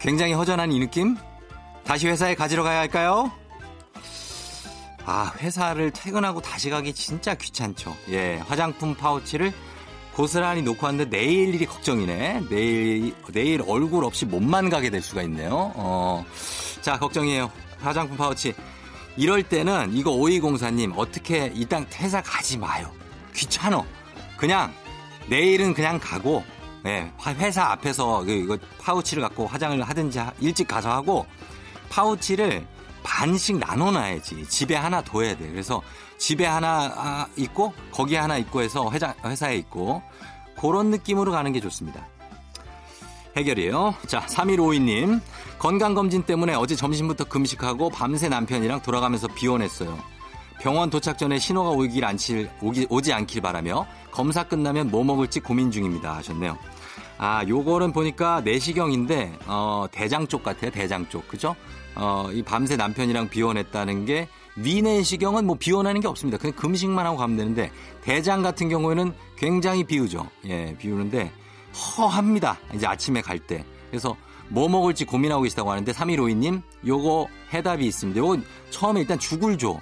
굉장히 0.00 0.32
허전한 0.34 0.72
이 0.72 0.80
느낌? 0.80 1.16
다시 1.84 2.08
회사에 2.08 2.34
가지러 2.34 2.62
가야 2.64 2.80
할까요? 2.80 3.30
아, 5.06 5.32
회사를 5.38 5.90
퇴근하고 5.90 6.40
다시 6.40 6.70
가기 6.70 6.94
진짜 6.94 7.34
귀찮죠. 7.34 7.94
예, 8.10 8.36
화장품 8.48 8.94
파우치를 8.94 9.52
고스란히 10.14 10.62
놓고 10.62 10.86
왔는데 10.86 11.16
내일 11.16 11.54
일이 11.54 11.66
걱정이네. 11.66 12.44
내일, 12.48 13.14
내일 13.32 13.62
얼굴 13.66 14.04
없이 14.04 14.24
몸만 14.24 14.70
가게 14.70 14.88
될 14.88 15.02
수가 15.02 15.22
있네요. 15.22 15.72
어, 15.74 16.24
자, 16.80 16.98
걱정이에요. 16.98 17.50
화장품 17.80 18.16
파우치. 18.16 18.54
이럴 19.16 19.42
때는 19.42 19.92
이거 19.94 20.10
5204님 20.12 20.94
어떻게 20.96 21.50
이 21.54 21.66
땅 21.66 21.86
퇴사 21.90 22.22
가지 22.22 22.56
마요. 22.56 22.90
귀찮어. 23.34 23.84
그냥 24.36 24.72
내일은 25.28 25.74
그냥 25.74 25.98
가고 26.00 26.42
예, 26.86 27.10
회사 27.38 27.64
앞에서 27.72 28.24
그 28.24 28.32
이거 28.32 28.58
파우치를 28.80 29.22
갖고 29.22 29.46
화장을 29.46 29.80
하든지 29.82 30.18
하- 30.18 30.32
일찍 30.40 30.66
가서 30.68 30.90
하고 30.92 31.26
파우치를 31.90 32.66
반씩 33.04 33.58
나눠놔야지. 33.58 34.48
집에 34.48 34.74
하나 34.74 35.00
둬야 35.00 35.36
돼. 35.36 35.48
그래서 35.48 35.80
집에 36.18 36.44
하나 36.46 36.92
아, 36.96 37.26
있고 37.36 37.72
거기에 37.92 38.18
하나 38.18 38.36
있고 38.38 38.62
해서 38.62 38.90
회자, 38.90 39.14
회사에 39.24 39.56
있고 39.58 40.02
그런 40.60 40.90
느낌으로 40.90 41.30
가는 41.30 41.52
게 41.52 41.60
좋습니다. 41.60 42.08
해결이에요. 43.36 43.94
자, 44.06 44.24
3152님. 44.26 45.20
건강검진 45.58 46.22
때문에 46.24 46.54
어제 46.54 46.74
점심부터 46.74 47.24
금식하고 47.24 47.90
밤새 47.90 48.28
남편이랑 48.28 48.82
돌아가면서 48.82 49.28
비원했어요. 49.28 49.96
병원 50.60 50.88
도착 50.88 51.18
전에 51.18 51.38
신호가 51.38 51.70
오길 51.70 52.04
않길, 52.04 52.50
오기, 52.62 52.86
오지 52.88 53.12
않길 53.12 53.42
바라며 53.42 53.86
검사 54.10 54.44
끝나면 54.44 54.90
뭐 54.90 55.04
먹을지 55.04 55.40
고민 55.40 55.70
중입니다. 55.70 56.16
하셨네요. 56.16 56.56
아, 57.18 57.44
요거는 57.46 57.92
보니까 57.92 58.40
내시경인데, 58.40 59.38
어, 59.46 59.86
대장 59.90 60.26
쪽 60.26 60.42
같아요. 60.42 60.70
대장 60.70 61.08
쪽. 61.08 61.26
그죠? 61.28 61.54
어, 61.96 62.28
이 62.32 62.42
밤새 62.42 62.76
남편이랑 62.76 63.28
비원했다는 63.28 64.04
게 64.04 64.28
위내시경은 64.56 65.46
뭐 65.46 65.56
비원하는 65.58 66.00
게 66.00 66.08
없습니다. 66.08 66.38
그냥 66.38 66.54
금식만 66.56 67.06
하고 67.06 67.16
가면 67.16 67.36
되는데 67.36 67.70
대장 68.02 68.42
같은 68.42 68.68
경우에는 68.68 69.12
굉장히 69.36 69.84
비우죠. 69.84 70.28
예, 70.46 70.76
비우는데 70.78 71.32
허합니다. 71.74 72.58
이제 72.74 72.86
아침에 72.86 73.20
갈 73.20 73.38
때. 73.38 73.64
그래서 73.90 74.16
뭐 74.48 74.68
먹을지 74.68 75.04
고민하고 75.04 75.42
계시다고 75.42 75.70
하는데 75.70 75.90
3152님 75.90 76.62
요거 76.86 77.28
해답이 77.52 77.86
있습니다. 77.86 78.18
요거 78.18 78.38
처음에 78.70 79.00
일단 79.00 79.18
죽을 79.18 79.58
줘. 79.58 79.80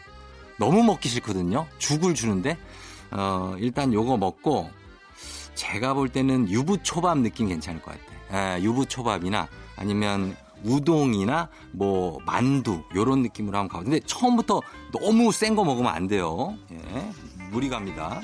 너무 0.59 0.83
먹기 0.83 1.09
싫거든요. 1.09 1.67
죽을 1.79 2.15
주는데 2.15 2.57
어, 3.11 3.55
일단 3.59 3.93
요거 3.93 4.17
먹고 4.17 4.71
제가 5.55 5.95
볼 5.95 6.09
때는 6.09 6.49
유부초밥 6.49 7.19
느낌 7.19 7.49
괜찮을 7.49 7.83
것 7.83 7.93
같아. 7.93 8.57
예, 8.57 8.63
유부초밥이나 8.63 9.49
아니면 9.77 10.35
우동이나 10.65 11.49
뭐 11.73 12.19
만두 12.25 12.83
요런 12.95 13.23
느낌으로 13.23 13.59
한번 13.59 13.69
가고. 13.73 13.85
근데 13.85 14.01
처음부터 14.07 14.61
너무 14.93 15.33
센 15.33 15.55
거 15.57 15.65
먹으면 15.65 15.93
안 15.93 16.07
돼요. 16.07 16.57
예, 16.73 17.11
무리 17.51 17.69
갑니다. 17.69 18.21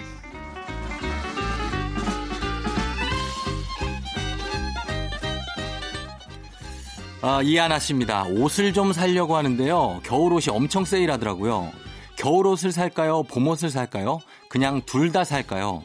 아, 7.21 7.43
이하나 7.43 7.79
씨입니다. 7.79 8.25
옷을 8.25 8.73
좀 8.73 8.93
살려고 8.93 9.37
하는데요. 9.37 10.01
겨울옷이 10.05 10.47
엄청 10.51 10.85
세일하더라고요. 10.85 11.71
겨울옷을 12.17 12.73
살까요? 12.73 13.25
봄옷을 13.25 13.71
살까요? 13.71 14.21
그냥 14.49 14.83
둘 14.87 15.13
다 15.13 15.25
살까요? 15.25 15.83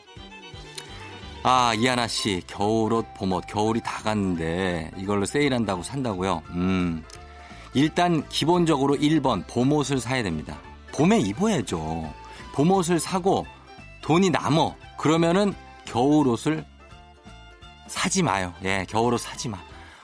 아, 1.45 1.73
이하나 1.73 2.07
씨. 2.07 2.41
겨울옷, 2.47 3.05
봄옷. 3.15 3.45
겨울이 3.47 3.81
다 3.81 4.01
갔는데 4.01 4.91
이걸로 4.95 5.25
세일한다고 5.25 5.83
산다고요? 5.83 6.41
음. 6.51 7.03
일단 7.73 8.27
기본적으로 8.29 8.95
1번 8.95 9.45
봄옷을 9.47 9.99
사야 9.99 10.23
됩니다. 10.23 10.57
봄에 10.93 11.19
입어야죠. 11.19 12.13
봄옷을 12.53 12.99
사고 12.99 13.45
돈이 14.01 14.29
남어. 14.29 14.75
그러면은 14.97 15.53
겨울옷을 15.85 16.63
사지 17.87 18.23
마요. 18.23 18.53
예, 18.63 18.85
겨울옷 18.87 19.19
사지 19.19 19.49
마. 19.49 19.57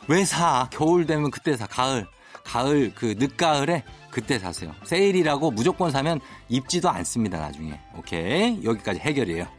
왜 0.09 0.25
사? 0.25 0.67
겨울 0.71 1.05
되면 1.05 1.31
그때 1.31 1.55
사. 1.55 1.67
가을. 1.67 2.05
가을 2.43 2.91
그 2.95 3.15
늦가을에 3.17 3.83
그때 4.09 4.39
사세요. 4.39 4.73
세일이라고 4.83 5.51
무조건 5.51 5.91
사면 5.91 6.19
입지도 6.49 6.89
않습니다, 6.89 7.39
나중에. 7.39 7.79
오케이. 7.95 8.61
여기까지 8.63 8.99
해결이에요. 8.99 9.58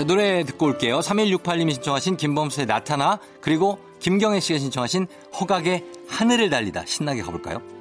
자, 0.00 0.06
노래 0.06 0.44
듣고 0.44 0.64
올게요. 0.64 1.00
3168님이 1.00 1.74
신청하신 1.74 2.16
김범수의 2.16 2.66
나타나 2.66 3.20
그리고 3.42 3.78
김경혜 3.98 4.40
씨가 4.40 4.58
신청하신 4.58 5.06
허각의 5.38 5.84
하늘을 6.08 6.48
달리다 6.48 6.86
신나게 6.86 7.20
가볼까요? 7.20 7.79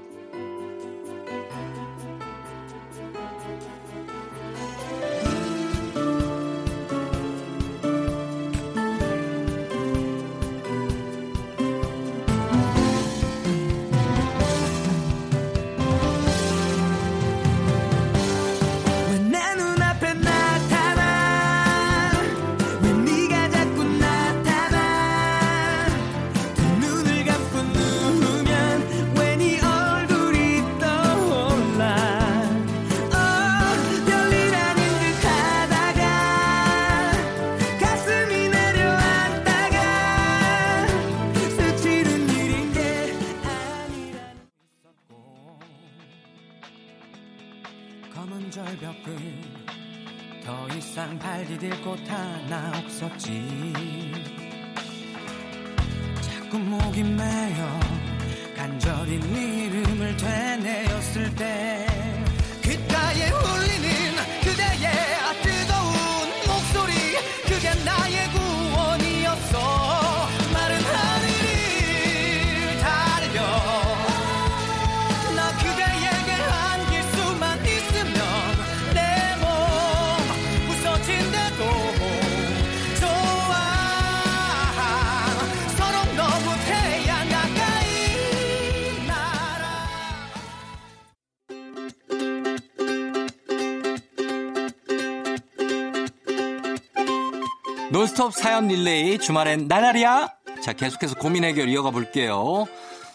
스톱 98.20 98.34
사연 98.34 98.68
릴레이 98.68 99.18
주말엔 99.18 99.70
나날이야. 99.70 100.28
자, 100.62 100.74
계속해서 100.74 101.16
고민 101.16 101.46
해결 101.46 101.70
이어가 101.70 101.90
볼게요. 101.90 102.66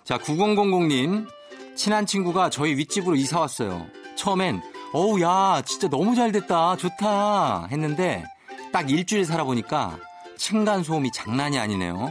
자, 0.03 0.17
9000님. 0.17 1.29
친한 1.77 2.07
친구가 2.07 2.49
저희 2.49 2.75
윗집으로 2.75 3.15
이사 3.15 3.41
왔어요. 3.41 3.85
처음엔 4.17 4.63
어우 4.95 5.21
야, 5.21 5.61
진짜 5.67 5.89
너무 5.89 6.15
잘 6.15 6.33
됐다. 6.33 6.77
좋다. 6.77 7.69
했는데 7.71 8.25
딱 8.73 8.91
일주일 8.91 9.27
살아보니까 9.27 9.99
층간 10.39 10.83
소음이 10.83 11.13
장난이 11.13 11.59
아니네요. 11.59 12.11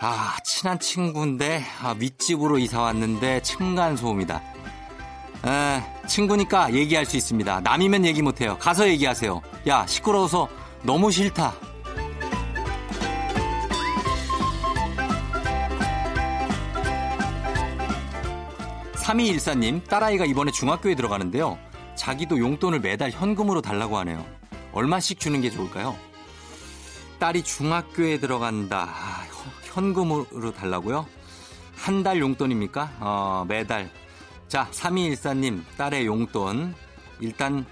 아, 0.00 0.38
친한 0.46 0.78
친구인데 0.78 1.62
아, 1.82 1.94
윗집으로 1.98 2.58
이사 2.60 2.80
왔는데 2.80 3.42
층간 3.42 3.98
소음이다. 3.98 4.42
에, 5.44 6.06
친구니까 6.06 6.72
얘기할 6.72 7.04
수 7.04 7.18
있습니다. 7.18 7.60
남이면 7.60 8.06
얘기 8.06 8.22
못해요. 8.22 8.56
가서 8.56 8.88
얘기하세요. 8.88 9.42
야, 9.66 9.86
시끄러워서 9.86 10.48
너무 10.82 11.10
싫다. 11.10 11.54
3214님, 18.94 19.86
딸아이가 19.88 20.24
이번에 20.26 20.50
중학교에 20.52 20.94
들어가는데요. 20.94 21.58
자기도 21.94 22.38
용돈을 22.38 22.80
매달 22.80 23.10
현금으로 23.10 23.62
달라고 23.62 23.96
하네요. 23.98 24.24
얼마씩 24.72 25.18
주는 25.18 25.40
게 25.40 25.50
좋을까요? 25.50 25.96
딸이 27.18 27.42
중학교에 27.42 28.18
들어간다. 28.18 28.88
아, 28.90 29.24
현금으로 29.64 30.52
달라고요? 30.52 31.06
한 31.76 32.02
달 32.02 32.20
용돈입니까? 32.20 32.92
어, 33.00 33.44
매달. 33.48 33.90
자, 34.48 34.68
3214님, 34.72 35.62
딸의 35.76 36.06
용돈. 36.06 36.74
일단 37.20 37.64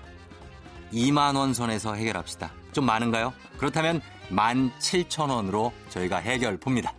2만원 0.92 1.54
선에서 1.54 1.94
해결합시다. 1.94 2.50
좀 2.76 2.84
많은가요? 2.84 3.32
그렇다면 3.56 4.02
17,000원으로 4.30 5.72
저희가 5.88 6.18
해결 6.18 6.58
봅니다. 6.58 6.92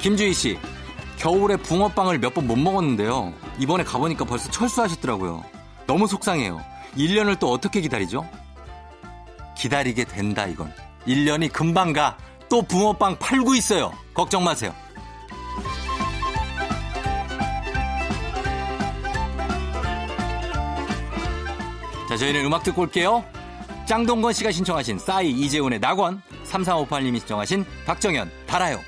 김주희 0.00 0.32
씨, 0.34 0.58
겨울에 1.18 1.56
붕어빵을 1.56 2.18
몇 2.18 2.34
번 2.34 2.46
못 2.46 2.56
먹었는데요. 2.58 3.32
이번에 3.58 3.84
가보니까 3.84 4.24
벌써 4.24 4.50
철수하셨더라고요. 4.50 5.44
너무 5.86 6.06
속상해요. 6.08 6.60
1년을 6.96 7.38
또 7.38 7.50
어떻게 7.52 7.80
기다리죠? 7.80 8.28
기다리게 9.56 10.04
된다, 10.04 10.46
이건. 10.46 10.72
1년이 11.06 11.52
금방 11.52 11.92
가. 11.92 12.16
또 12.48 12.62
붕어빵 12.62 13.18
팔고 13.18 13.54
있어요. 13.54 13.92
걱정 14.14 14.42
마세요. 14.44 14.74
자, 22.16 22.20
저희는 22.20 22.46
음악 22.46 22.62
듣고 22.62 22.80
올게요. 22.80 23.22
짱동건 23.84 24.32
씨가 24.32 24.50
신청하신 24.50 24.98
싸이 24.98 25.30
이재훈의 25.32 25.80
낙원, 25.80 26.22
3358님이 26.46 27.18
신청하신 27.18 27.66
박정현, 27.84 28.30
달아요. 28.46 28.80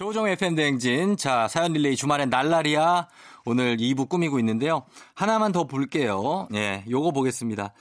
조종 0.00 0.26
FM 0.26 0.54
대행진. 0.54 1.18
자, 1.18 1.46
사연 1.46 1.74
릴레이 1.74 1.94
주말엔 1.94 2.30
날라리야. 2.30 3.06
오늘 3.44 3.76
2부 3.76 4.08
꾸미고 4.08 4.38
있는데요. 4.38 4.86
하나만 5.12 5.52
더 5.52 5.64
볼게요. 5.64 6.48
예, 6.54 6.86
요거 6.88 7.10
보겠습니다. 7.10 7.74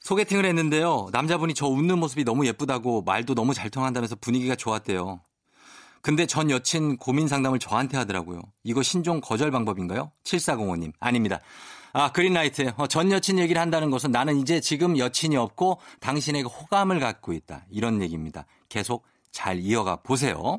소개팅을 0.00 0.44
했는데요. 0.44 1.10
남자분이 1.12 1.54
저 1.54 1.68
웃는 1.68 2.00
모습이 2.00 2.24
너무 2.24 2.44
예쁘다고 2.44 3.02
말도 3.02 3.36
너무 3.36 3.54
잘 3.54 3.70
통한다면서 3.70 4.16
분위기가 4.16 4.56
좋았대요. 4.56 5.20
근데 6.02 6.26
전 6.26 6.50
여친 6.50 6.96
고민 6.96 7.28
상담을 7.28 7.60
저한테 7.60 7.96
하더라고요. 7.98 8.42
이거 8.64 8.82
신종 8.82 9.20
거절 9.20 9.52
방법인가요? 9.52 10.10
7405님. 10.24 10.92
아닙니다. 10.98 11.38
아, 11.92 12.10
그린라이트. 12.10 12.72
어, 12.78 12.88
전 12.88 13.12
여친 13.12 13.38
얘기를 13.38 13.62
한다는 13.62 13.92
것은 13.92 14.10
나는 14.10 14.38
이제 14.40 14.58
지금 14.60 14.98
여친이 14.98 15.36
없고 15.36 15.78
당신에게 16.00 16.48
호감을 16.48 16.98
갖고 16.98 17.32
있다. 17.32 17.64
이런 17.70 18.02
얘기입니다. 18.02 18.44
계속 18.68 19.06
잘 19.30 19.60
이어가 19.60 20.02
보세요. 20.02 20.58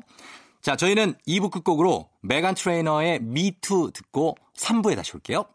자, 0.60 0.76
저희는 0.76 1.14
2부 1.26 1.50
끝곡으로 1.50 2.10
메간 2.20 2.54
트레이너의 2.54 3.20
미투 3.22 3.92
듣고 3.94 4.36
3부에 4.56 4.94
다시 4.94 5.12
올게요. 5.14 5.46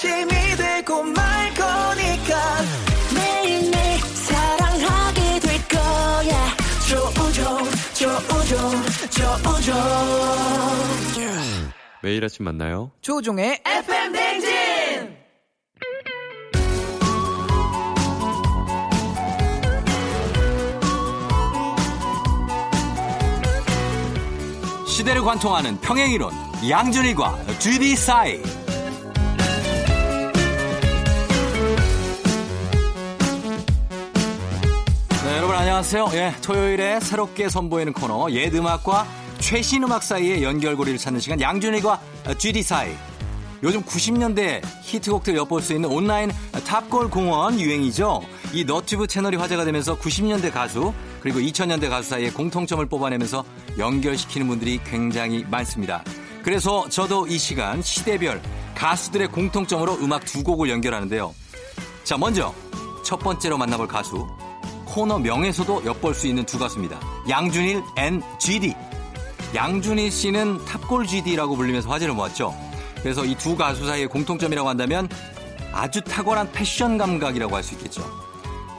아침이 0.00 0.56
되고 0.56 1.02
말 1.02 1.52
거니까 1.52 2.62
매일매일 3.14 3.98
사랑하게 3.98 5.40
될 5.40 5.68
거야. 5.68 6.56
조우종 6.88 7.58
조우종 7.92 8.82
조우종 9.10 9.74
매일 12.02 12.24
아침 12.24 12.46
만나요. 12.46 12.90
조종의 13.02 13.60
FM 13.66 14.12
댕진. 14.12 15.20
시대를 24.86 25.22
관통하는 25.22 25.78
평행이론 25.80 26.32
양준일과 26.70 27.58
GD 27.58 27.96
사이 27.96 28.42
안녕하세요. 35.60 36.08
예, 36.14 36.34
토요일에 36.40 37.00
새롭게 37.00 37.50
선보이는 37.50 37.92
코너 37.92 38.30
옛 38.30 38.54
음악과 38.54 39.06
최신 39.40 39.84
음악 39.84 40.02
사이의 40.02 40.42
연결고리를 40.42 40.98
찾는 40.98 41.20
시간 41.20 41.38
양준일과 41.38 42.00
GD 42.38 42.62
사이 42.62 42.94
요즘 43.62 43.82
90년대 43.82 44.62
히트곡들 44.80 45.36
엿볼 45.36 45.60
수 45.60 45.74
있는 45.74 45.90
온라인 45.90 46.30
탑골 46.66 47.10
공원 47.10 47.60
유행이죠. 47.60 48.22
이 48.54 48.64
너튜브 48.64 49.06
채널이 49.06 49.36
화제가 49.36 49.66
되면서 49.66 49.98
90년대 49.98 50.50
가수 50.50 50.94
그리고 51.20 51.40
2000년대 51.40 51.90
가수 51.90 52.08
사이의 52.08 52.30
공통점을 52.30 52.84
뽑아내면서 52.86 53.44
연결시키는 53.76 54.48
분들이 54.48 54.80
굉장히 54.82 55.44
많습니다. 55.50 56.02
그래서 56.42 56.88
저도 56.88 57.26
이 57.26 57.36
시간 57.36 57.82
시대별 57.82 58.40
가수들의 58.74 59.28
공통점으로 59.28 59.96
음악 59.96 60.24
두 60.24 60.42
곡을 60.42 60.70
연결하는데요. 60.70 61.34
자, 62.02 62.16
먼저 62.16 62.54
첫 63.04 63.18
번째로 63.18 63.58
만나볼 63.58 63.88
가수 63.88 64.26
코너 64.92 65.18
명에서도 65.18 65.84
엿볼 65.84 66.14
수 66.14 66.26
있는 66.26 66.44
두 66.44 66.58
가수입니다. 66.58 66.98
양준일 67.28 67.82
and 67.96 68.22
GD. 68.38 68.74
양준일 69.54 70.10
씨는 70.10 70.64
탑골 70.64 71.06
GD라고 71.06 71.56
불리면서 71.56 71.88
화제를 71.88 72.14
모았죠. 72.14 72.54
그래서 73.02 73.24
이 73.24 73.34
두 73.36 73.56
가수 73.56 73.86
사이의 73.86 74.08
공통점이라고 74.08 74.68
한다면 74.68 75.08
아주 75.72 76.00
탁월한 76.02 76.50
패션 76.52 76.98
감각이라고 76.98 77.54
할 77.56 77.62
수 77.62 77.74
있겠죠. 77.74 78.02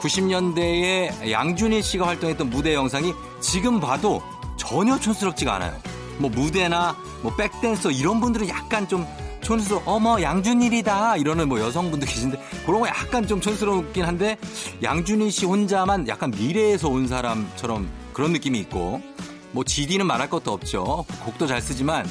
90년대에 0.00 1.30
양준일 1.30 1.82
씨가 1.82 2.06
활동했던 2.06 2.50
무대 2.50 2.74
영상이 2.74 3.14
지금 3.40 3.80
봐도 3.80 4.22
전혀 4.56 4.98
촌스럽지가 4.98 5.54
않아요. 5.54 5.72
뭐 6.18 6.28
무대나 6.30 6.96
뭐 7.22 7.34
백댄서 7.34 7.90
이런 7.90 8.20
분들은 8.20 8.48
약간 8.48 8.86
좀 8.86 9.06
촌스러워 9.42 9.82
어머 9.86 10.20
양준일이다 10.22 11.16
이러는 11.16 11.48
뭐 11.48 11.60
여성분들 11.60 12.08
계신데 12.08 12.40
그런 12.64 12.80
거 12.80 12.88
약간 12.88 13.26
좀 13.26 13.40
촌스럽긴 13.40 14.04
한데 14.04 14.36
양준일 14.82 15.30
씨 15.30 15.46
혼자만 15.46 16.08
약간 16.08 16.30
미래에서 16.30 16.88
온 16.88 17.06
사람처럼 17.06 17.88
그런 18.12 18.32
느낌이 18.32 18.58
있고 18.60 19.02
뭐 19.52 19.64
GD는 19.64 20.06
말할 20.06 20.30
것도 20.30 20.52
없죠. 20.52 21.04
곡도 21.24 21.46
잘 21.46 21.60
쓰지만 21.60 22.08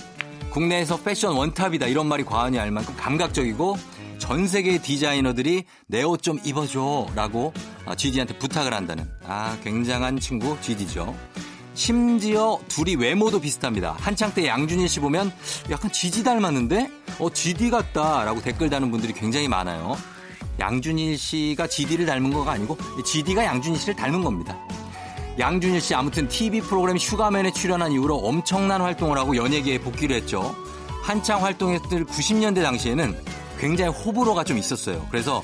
국내에서 0.51 0.97
패션 1.01 1.33
원탑이다 1.35 1.87
이런 1.87 2.07
말이 2.07 2.23
과언이 2.23 2.59
알 2.59 2.71
만큼 2.71 2.93
감각적이고 2.97 3.77
전 4.19 4.47
세계의 4.47 4.79
디자이너들이 4.83 5.63
내 5.87 6.03
옷 6.03 6.21
좀 6.21 6.37
입어줘라고 6.43 7.53
GD한테 7.97 8.37
부탁을 8.37 8.73
한다는 8.73 9.09
아 9.25 9.57
굉장한 9.63 10.19
친구 10.19 10.55
GD죠. 10.61 11.15
심지어 11.81 12.59
둘이 12.67 12.95
외모도 12.95 13.41
비슷합니다. 13.41 13.95
한창 13.99 14.31
때 14.35 14.45
양준일 14.45 14.87
씨 14.87 14.99
보면 14.99 15.33
약간 15.71 15.91
GD 15.91 16.23
닮았는데 16.23 16.91
어 17.17 17.27
GD 17.31 17.71
같다 17.71 18.23
라고 18.23 18.39
댓글 18.39 18.69
다는 18.69 18.91
분들이 18.91 19.13
굉장히 19.13 19.47
많아요. 19.47 19.97
양준일 20.59 21.17
씨가 21.17 21.65
GD를 21.65 22.05
닮은 22.05 22.31
거가 22.33 22.51
아니고 22.51 22.77
GD가 23.03 23.45
양준일 23.45 23.79
씨를 23.79 23.95
닮은 23.95 24.23
겁니다. 24.23 24.59
양준일 25.39 25.81
씨 25.81 25.95
아무튼 25.95 26.27
TV 26.27 26.61
프로그램 26.61 26.99
슈가맨에 26.99 27.51
출연한 27.51 27.91
이후로 27.93 28.15
엄청난 28.15 28.81
활동을 28.81 29.17
하고 29.17 29.35
연예계에 29.35 29.79
복귀를 29.79 30.17
했죠. 30.17 30.55
한창 31.01 31.43
활동했을 31.43 32.05
90년대 32.05 32.61
당시에는 32.61 33.17
굉장히 33.57 33.91
호불호가 33.91 34.43
좀 34.43 34.59
있었어요. 34.59 35.07
그래서 35.09 35.41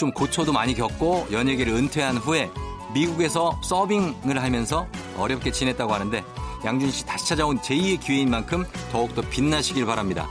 좀 0.00 0.10
고초도 0.10 0.52
많이 0.52 0.74
겪고 0.74 1.28
연예계를 1.30 1.74
은퇴한 1.74 2.16
후에 2.16 2.50
미국에서 2.96 3.60
서빙을 3.62 4.42
하면서 4.42 4.86
어렵게 5.18 5.52
지냈다고 5.52 5.92
하는데 5.92 6.24
양준일 6.64 6.92
씨 6.92 7.04
다시 7.04 7.28
찾아온 7.28 7.58
제2의 7.58 8.00
기회인 8.00 8.30
만큼 8.30 8.64
더욱더 8.90 9.20
빛나시길 9.20 9.84
바랍니다. 9.84 10.26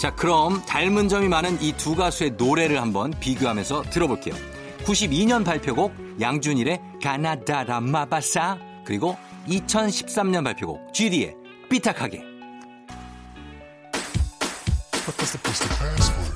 자, 0.00 0.14
그럼 0.14 0.62
닮은 0.66 1.08
점이 1.08 1.28
많은 1.28 1.62
이 1.62 1.72
두 1.72 1.94
가수의 1.94 2.32
노래를 2.32 2.80
한번 2.82 3.12
비교하면서 3.20 3.84
들어볼게요. 3.90 4.34
92년 4.84 5.44
발표곡 5.44 5.94
양준일의 6.20 6.80
가나다라 7.02 7.80
마바사 7.80 8.58
그리고 8.84 9.16
2013년 9.48 10.42
발표곡 10.44 10.92
GD의 10.92 11.36
삐딱하게. 11.70 12.18
그럼 15.04 16.35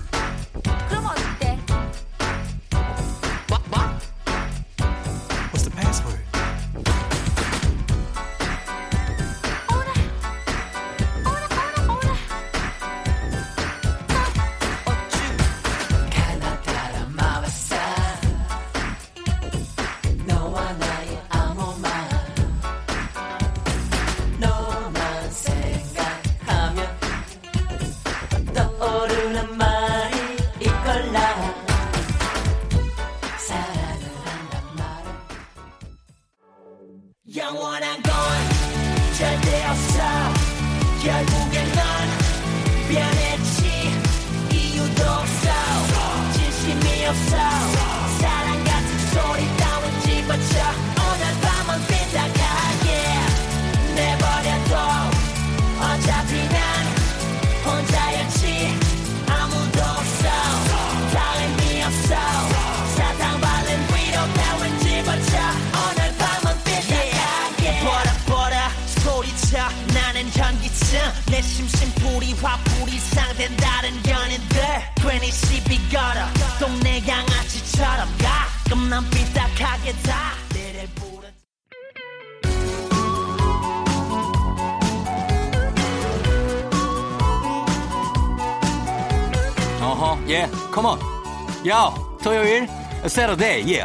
Saturday, 93.20 93.74
예. 93.74 93.85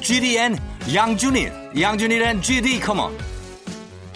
GD 0.00 0.22
and 0.22 0.56
양준일, 0.94 1.52
양준일 1.78 2.24
and 2.24 2.40
GD, 2.40 2.80
come 2.80 3.02
on. 3.02 3.18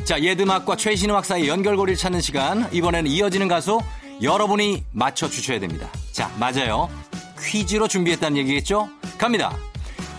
자, 0.02 0.18
옛 0.18 0.34
음악과 0.34 0.76
최신 0.76 1.10
음악 1.10 1.26
사이 1.26 1.46
연결고리를 1.46 1.98
찾는 1.98 2.22
시간. 2.22 2.66
이번에는 2.72 3.10
이어지는 3.10 3.48
가수 3.48 3.82
여러분이 4.22 4.82
맞춰주셔야 4.92 5.60
됩니다. 5.60 5.90
자, 6.10 6.34
맞아요. 6.40 6.88
퀴즈로 7.38 7.86
준비했다는 7.86 8.38
얘기겠죠? 8.38 8.88
갑니다. 9.18 9.54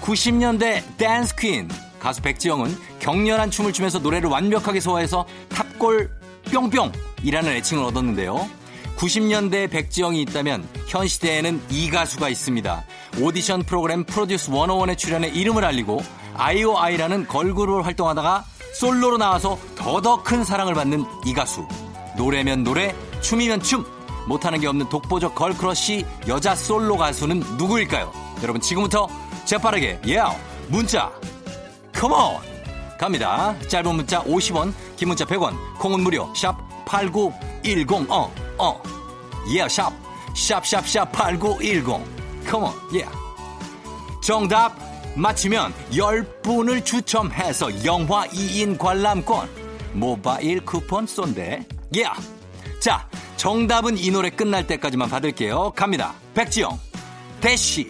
90년대 0.02 0.84
댄스 0.98 1.36
퀸 1.36 1.68
가수 2.00 2.22
백지영은 2.22 2.78
격렬한 3.00 3.50
춤을 3.50 3.74
추면서 3.74 3.98
노래를 3.98 4.30
완벽하게 4.30 4.80
소화해서 4.82 5.26
탑골 5.50 6.12
뿅뿅이라는 6.52 7.52
애칭을 7.54 7.84
얻었는데요. 7.86 8.48
90년대 8.98 9.72
백지영이 9.72 10.22
있다면 10.22 10.68
현 10.86 11.08
시대에는 11.08 11.60
이 11.72 11.90
가수가 11.90 12.30
있습니다. 12.30 12.86
오디션 13.22 13.64
프로그램 13.64 14.04
프로듀스 14.04 14.52
101에 14.52 14.98
출연해 14.98 15.30
이름을 15.30 15.66
알리고 15.66 16.02
아이오아이라는 16.36 17.28
걸그룹을 17.28 17.86
활동하다가 17.86 18.46
솔로로 18.74 19.18
나와서 19.18 19.58
더더 19.76 20.24
큰 20.24 20.44
사랑을 20.44 20.76
받는 20.76 21.04
이 21.26 21.34
가수. 21.34 21.68
노래면 22.16 22.64
노래, 22.64 22.96
춤이면 23.22 23.62
춤. 23.62 23.86
못하는 24.28 24.60
게 24.60 24.68
없는 24.68 24.90
독보적 24.90 25.34
girl 25.36 25.67
crush 25.67 26.06
여자 26.28 26.54
솔로 26.54 26.98
가수는 26.98 27.40
누구일까요? 27.58 28.12
여러분 28.44 28.60
지금부터 28.60 29.08
재빠르게 29.46 30.02
예 30.06 30.22
문자 30.68 31.10
come 31.94 32.23
on 32.23 32.38
갑니다. 33.00 33.56
짧은 33.68 33.96
문자 33.96 34.22
50원, 34.24 34.74
긴 34.98 35.08
문자 35.08 35.24
100원, 35.24 35.56
콩은 35.78 36.02
무료. 36.02 36.28
샵 36.36 36.58
8910. 36.86 38.06
어, 38.10 38.34
어. 38.58 38.82
예, 39.54 39.68
샵. 39.70 39.94
샵 40.36 40.66
샵 40.66 40.88
샵 40.88 41.12
8910. 41.12 42.27
컴온. 42.48 42.72
예. 42.96 43.06
정답 44.24 44.76
맞히면 45.16 45.74
10분을 45.92 46.84
추첨해서 46.84 47.86
영화 47.86 48.26
2인 48.28 48.78
관람권 48.78 49.50
모바일 49.94 50.64
쿠폰 50.64 51.06
쏜대. 51.06 51.66
예. 51.96 52.06
자, 52.80 53.08
정답은 53.36 53.98
이 53.98 54.10
노래 54.12 54.30
끝날 54.30 54.66
때까지만 54.66 55.10
받을게요. 55.10 55.74
갑니다. 55.76 56.14
백지영. 56.34 56.80
대시. 57.42 57.88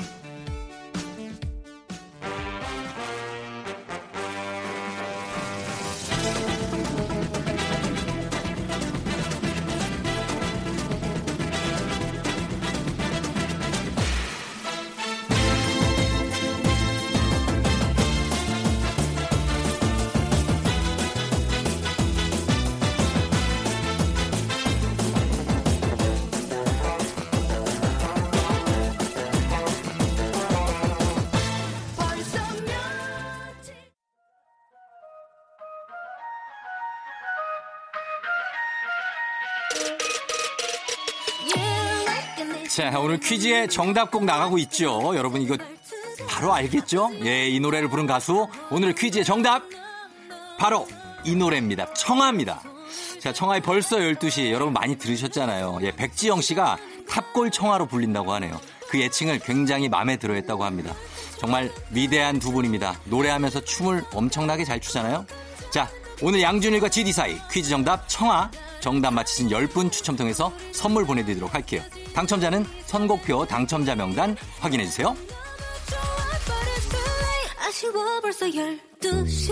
자, 42.69 42.99
오늘 42.99 43.19
퀴즈에 43.19 43.67
정답곡 43.67 44.25
나가고 44.25 44.57
있죠. 44.59 45.15
여러분 45.15 45.41
이거 45.41 45.57
바로 46.27 46.53
알겠죠? 46.53 47.11
예, 47.23 47.47
이 47.47 47.59
노래를 47.59 47.89
부른 47.89 48.07
가수 48.07 48.47
오늘 48.69 48.93
퀴즈의 48.93 49.25
정답 49.25 49.63
바로 50.57 50.87
이 51.23 51.35
노래입니다. 51.35 51.93
청아입니다. 51.93 52.61
자, 53.19 53.33
청아의 53.33 53.61
벌써 53.61 53.97
12시 53.97 54.51
여러분 54.51 54.73
많이 54.73 54.97
들으셨잖아요. 54.97 55.79
예, 55.81 55.91
백지영 55.91 56.41
씨가 56.41 56.77
탑골 57.09 57.51
청아로 57.51 57.87
불린다고 57.87 58.33
하네요. 58.33 58.59
그 58.89 59.01
애칭을 59.01 59.39
굉장히 59.39 59.89
마음에 59.89 60.17
들어 60.17 60.33
했다고 60.33 60.63
합니다. 60.63 60.93
정말 61.39 61.71
위대한 61.91 62.39
두 62.39 62.51
분입니다. 62.51 62.99
노래하면서 63.05 63.61
춤을 63.61 64.03
엄청나게 64.13 64.65
잘 64.65 64.79
추잖아요. 64.79 65.25
자, 65.71 65.89
오늘 66.21 66.41
양준일과 66.41 66.89
GD 66.89 67.11
사이 67.11 67.37
퀴즈 67.51 67.69
정답 67.69 68.07
청아 68.07 68.49
정답 68.87 69.11
맞히신 69.11 69.49
10분 69.49 69.91
추첨 69.91 70.15
통해서 70.15 70.49
선물 70.71 71.05
보내드리도록 71.05 71.53
할게요. 71.53 71.81
당첨자는 72.13 72.65
선곡표 72.85 73.45
당첨자 73.45 73.95
명단 73.95 74.37
확인해주세요. 74.61 75.13
아쉬워 77.67 78.21
벌써 78.21 78.45
12시 78.45 79.51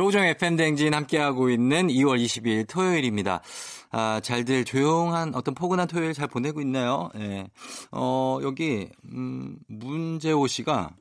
조우정 0.00 0.24
FM 0.24 0.56
댕진 0.56 0.94
함께하고 0.94 1.50
있는 1.50 1.88
2월 1.88 2.24
22일 2.24 2.66
토요일입니다. 2.66 3.42
아, 3.90 4.18
잘들 4.22 4.64
조용한 4.64 5.34
어떤 5.34 5.54
포근한 5.54 5.88
토요일 5.88 6.14
잘 6.14 6.26
보내고 6.26 6.62
있나요? 6.62 7.10
예. 7.16 7.46
어, 7.90 8.38
여기, 8.40 8.88
음, 9.12 9.58
문재호 9.66 10.46
씨가 10.46 10.96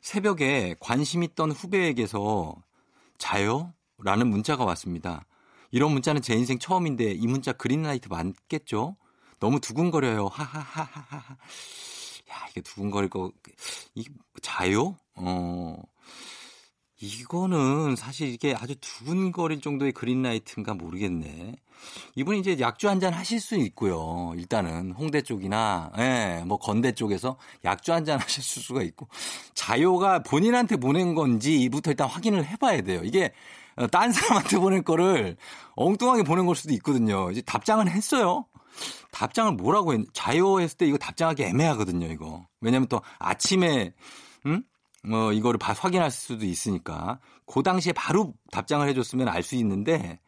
새벽에 0.00 0.76
관심 0.80 1.22
있던 1.24 1.50
후배에게서 1.50 2.54
자요? 3.18 3.74
라는 3.98 4.28
문자가 4.28 4.64
왔습니다. 4.64 5.26
이런 5.70 5.92
문자는 5.92 6.22
제 6.22 6.32
인생 6.32 6.58
처음인데 6.58 7.12
이 7.12 7.26
문자 7.26 7.52
그린라이트 7.52 8.08
맞겠죠? 8.08 8.96
너무 9.40 9.60
두근거려요. 9.60 10.28
하하하하하. 10.28 11.34
야, 11.34 12.46
이게 12.50 12.62
두근거릴 12.62 13.10
거, 13.10 13.30
이게 13.94 14.10
자요? 14.40 14.96
어. 15.16 15.76
이거는 17.00 17.94
사실 17.96 18.28
이게 18.28 18.54
아주 18.58 18.74
두근거릴 18.80 19.60
정도의 19.60 19.92
그린라이트인가 19.92 20.74
모르겠네. 20.74 21.54
이분이 22.16 22.40
이제 22.40 22.58
약주 22.58 22.88
한 22.88 22.98
잔 22.98 23.12
하실 23.14 23.38
수 23.40 23.54
있고요. 23.56 24.32
일단은 24.36 24.90
홍대 24.92 25.22
쪽이나 25.22 25.92
예, 25.98 26.42
뭐 26.44 26.58
건대 26.58 26.90
쪽에서 26.92 27.36
약주 27.64 27.92
한 27.92 28.04
잔 28.04 28.18
하실 28.18 28.42
수가 28.42 28.82
있고 28.82 29.06
자요가 29.54 30.22
본인한테 30.24 30.76
보낸 30.76 31.14
건지부터 31.14 31.92
일단 31.92 32.08
확인을 32.08 32.44
해봐야 32.44 32.82
돼요. 32.82 33.00
이게 33.04 33.32
어, 33.76 33.86
딴 33.86 34.10
사람한테 34.12 34.58
보낼 34.58 34.82
거를 34.82 35.36
엉뚱하게 35.76 36.24
보낸 36.24 36.46
걸 36.46 36.56
수도 36.56 36.72
있거든요. 36.74 37.30
이제 37.30 37.40
답장은 37.42 37.88
했어요. 37.88 38.44
답장을 39.12 39.52
뭐라고 39.52 39.92
했 39.94 40.00
자요 40.12 40.58
했을 40.60 40.76
때 40.76 40.86
이거 40.86 40.98
답장하기 40.98 41.44
애매하거든요, 41.44 42.06
이거. 42.08 42.46
왜냐면 42.60 42.88
또 42.88 43.00
아침에 43.20 43.92
음? 44.46 44.64
뭐 45.04 45.32
이거를 45.32 45.58
봐 45.58 45.72
확인할 45.72 46.10
수도 46.10 46.44
있으니까 46.44 47.18
그 47.46 47.62
당시에 47.62 47.92
바로 47.92 48.34
답장을 48.50 48.86
해줬으면 48.88 49.28
알 49.28 49.42
수 49.42 49.54
있는데 49.56 50.18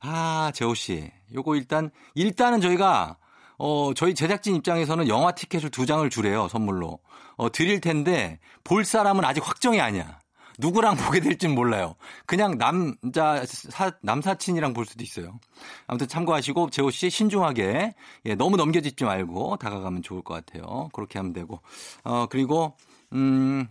아 0.00 0.50
재호 0.54 0.74
씨 0.74 1.10
요거 1.34 1.56
일단 1.56 1.90
일단은 2.14 2.60
저희가 2.60 3.16
어 3.58 3.92
저희 3.94 4.14
제작진 4.14 4.56
입장에서는 4.56 5.08
영화 5.08 5.32
티켓을 5.32 5.70
두 5.70 5.84
장을 5.86 6.08
주래요 6.10 6.48
선물로. 6.48 6.98
어 7.36 7.50
드릴 7.52 7.80
텐데 7.80 8.38
볼 8.64 8.84
사람은 8.84 9.24
아직 9.24 9.46
확정이 9.46 9.80
아니야. 9.80 10.18
누구랑 10.58 10.96
보게 10.96 11.20
될지는 11.20 11.54
몰라요. 11.54 11.94
그냥 12.26 12.58
남자 12.58 13.44
사, 13.46 13.92
남사친이랑 14.02 14.72
볼 14.74 14.84
수도 14.86 15.02
있어요. 15.02 15.38
아무튼 15.86 16.06
참고하시고 16.08 16.70
재호 16.70 16.90
씨 16.90 17.08
신중하게 17.10 17.94
예, 18.26 18.34
너무 18.34 18.56
넘겨짓지 18.56 19.04
말고 19.04 19.56
다가가면 19.56 20.02
좋을 20.02 20.22
것 20.22 20.34
같아요. 20.34 20.88
그렇게 20.92 21.18
하면 21.18 21.32
되고. 21.32 21.60
어 22.04 22.26
그리고 22.30 22.76
음 23.12 23.68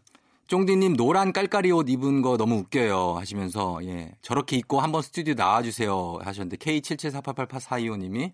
쫑디님 0.49 0.95
노란 0.97 1.31
깔깔이 1.31 1.71
옷 1.71 1.89
입은 1.89 2.23
거 2.23 2.35
너무 2.35 2.55
웃겨요 2.55 3.13
하시면서 3.17 3.79
예 3.83 4.11
저렇게 4.23 4.57
입고 4.57 4.81
한번 4.81 5.03
스튜디오 5.03 5.35
나와주세요 5.35 6.19
하셨는데 6.23 6.57
K77488842호님이 6.57 8.33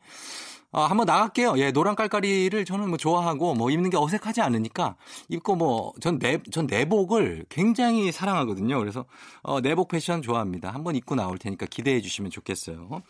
아, 0.71 0.88
한번 0.88 1.06
나갈게요. 1.06 1.58
예, 1.58 1.71
노란 1.71 1.95
깔깔이를 1.95 2.65
저는 2.65 2.89
뭐 2.89 2.97
좋아하고 2.97 3.54
뭐 3.54 3.69
입는 3.69 3.89
게 3.89 3.97
어색하지 3.97 4.41
않으니까 4.41 4.95
입고 5.30 5.56
뭐 5.56 5.93
전 6.01 6.19
내, 6.19 6.41
전 6.51 6.67
내복을 6.67 7.45
굉장히 7.49 8.12
사랑하거든요. 8.12 8.78
그래서 8.80 9.06
어, 9.41 9.62
내복 9.62 9.88
패션 9.89 10.21
좋아합니다. 10.21 10.71
한번 10.71 10.95
입고 10.95 11.15
나올 11.15 11.38
테니까 11.38 11.65
기대해 11.67 12.01
주시면 12.01 12.32
좋겠어요. 12.32 13.01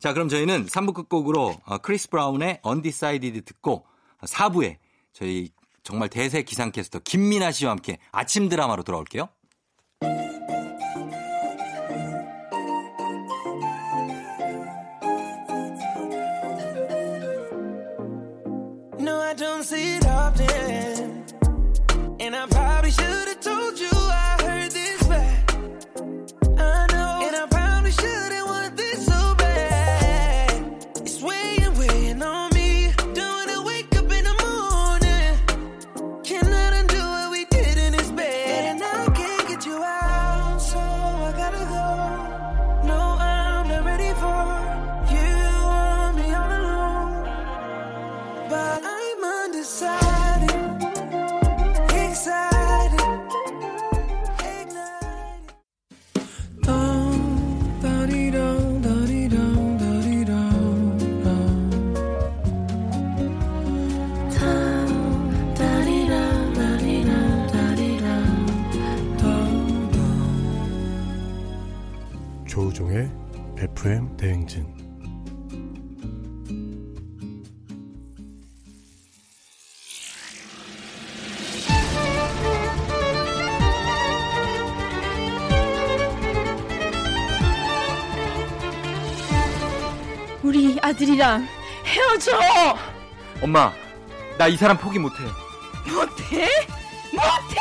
자, 0.00 0.12
그럼 0.12 0.28
저희는 0.28 0.66
3부 0.66 0.92
끝곡으로 0.92 1.54
어, 1.64 1.78
크리스 1.78 2.10
브라운의 2.10 2.60
Undecided 2.66 3.40
듣고 3.42 3.86
4부에 4.22 4.76
저희 5.14 5.48
정말 5.84 6.08
대세 6.08 6.42
기상캐스터 6.42 7.00
김민아 7.00 7.52
씨와 7.52 7.70
함께 7.72 7.98
아침 8.10 8.48
드라마로 8.48 8.82
돌아올게요. 8.82 9.28
대행진 74.46 74.66
우리 90.42 90.78
아들이랑 90.82 91.46
헤어져! 91.84 92.32
엄마, 93.42 93.72
나 94.38 94.48
이 94.48 94.56
사람 94.56 94.76
포기 94.76 94.98
못해. 94.98 95.22
못해? 95.86 96.48
못해! 97.12 97.56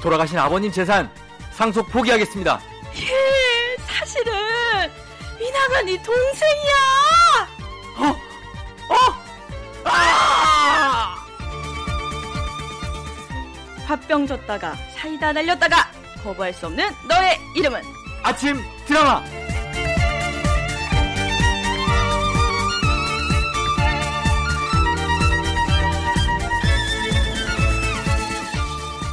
돌아가신 0.00 0.38
아버님 0.38 0.70
재산 0.70 1.10
상속 1.52 1.88
포기하겠습니다. 1.88 2.60
예, 2.96 3.76
사실은 3.86 4.32
미나가 5.54 5.82
네 5.82 5.96
동생이야! 6.02 6.74
어? 7.98 8.06
어? 8.92 9.84
아! 9.84 11.24
밥병 13.86 14.26
줬다가 14.26 14.74
사이다 14.96 15.32
날렸다가 15.32 15.92
거부할 16.24 16.52
수 16.52 16.66
없는 16.66 16.90
너의 17.06 17.38
이름은 17.54 17.82
아침 18.24 18.60
드라마. 18.86 19.22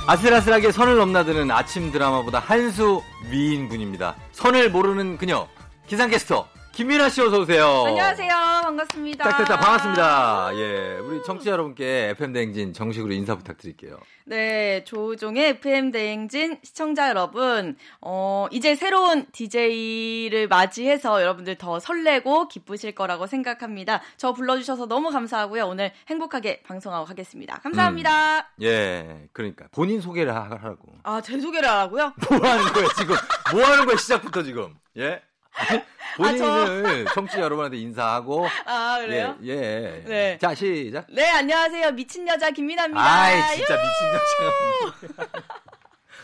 아슬아슬하게 0.08 0.72
선을 0.72 0.98
넘나드는 0.98 1.52
아침 1.52 1.92
드라마보다 1.92 2.40
한 2.40 2.72
수 2.72 3.04
위인 3.30 3.68
분입니다. 3.70 4.16
선을 4.32 4.72
모르는 4.72 5.18
그녀 5.18 5.48
기상 5.92 6.10
캐스터 6.10 6.48
김민아 6.72 7.10
씨 7.10 7.20
어서 7.22 7.42
오세요. 7.42 7.84
안녕하세요. 7.86 8.30
반갑습니다. 8.64 9.26
딱딱딱 9.26 9.60
반갑습니다. 9.60 10.52
예, 10.54 10.98
우리 11.00 11.22
청취자 11.22 11.52
여러분께 11.52 12.12
FM 12.12 12.32
대행진 12.32 12.72
정식으로 12.72 13.12
인사 13.12 13.36
부탁드릴게요. 13.36 13.98
네, 14.24 14.86
조우종의 14.86 15.50
FM 15.50 15.92
대행진 15.92 16.58
시청자 16.64 17.10
여러분, 17.10 17.76
어, 18.00 18.48
이제 18.52 18.76
새로운 18.76 19.26
DJ를 19.34 20.48
맞이해서 20.48 21.22
여러분들 21.22 21.58
더 21.58 21.82
설레고 21.82 22.48
기쁘실 22.48 22.96
거라고 22.96 23.28
생각합니다. 23.28 24.02
저 24.16 24.32
불러 24.32 24.56
주셔서 24.56 24.86
너무 24.86 25.10
감사하고요. 25.10 25.66
오늘 25.68 25.92
행복하게 26.08 26.62
방송하고 26.62 27.04
가겠습니다. 27.04 27.60
감사합니다. 27.64 28.50
예, 28.62 29.28
그러니까 29.34 29.66
본인 29.74 30.00
소개를 30.00 30.34
하- 30.34 30.44
하라고. 30.52 30.94
아, 31.04 31.20
제 31.20 31.38
소개를 31.38 31.68
하라고요? 31.68 32.14
뭐 32.32 32.50
하는 32.50 32.64
거예요 32.72 32.88
지금? 32.98 33.14
뭐 33.52 33.66
하는 33.66 33.84
거예요 33.84 33.98
시작부터 33.98 34.42
지금? 34.42 34.74
예? 34.96 35.22
본인을 36.18 37.06
청취자 37.14 37.42
여러분한테 37.42 37.78
인사하고 37.78 38.48
아, 38.66 38.98
그래요? 39.00 39.36
예, 39.44 39.54
예. 39.54 40.04
네. 40.06 40.38
자 40.40 40.54
시작. 40.54 41.08
네, 41.10 41.30
안녕하세요. 41.30 41.92
미친 41.92 42.28
여자 42.28 42.52
김민아입니다. 42.52 43.02
아이 43.02 43.56
진짜 43.56 43.76
미친 43.76 45.18
여자. 45.18 45.32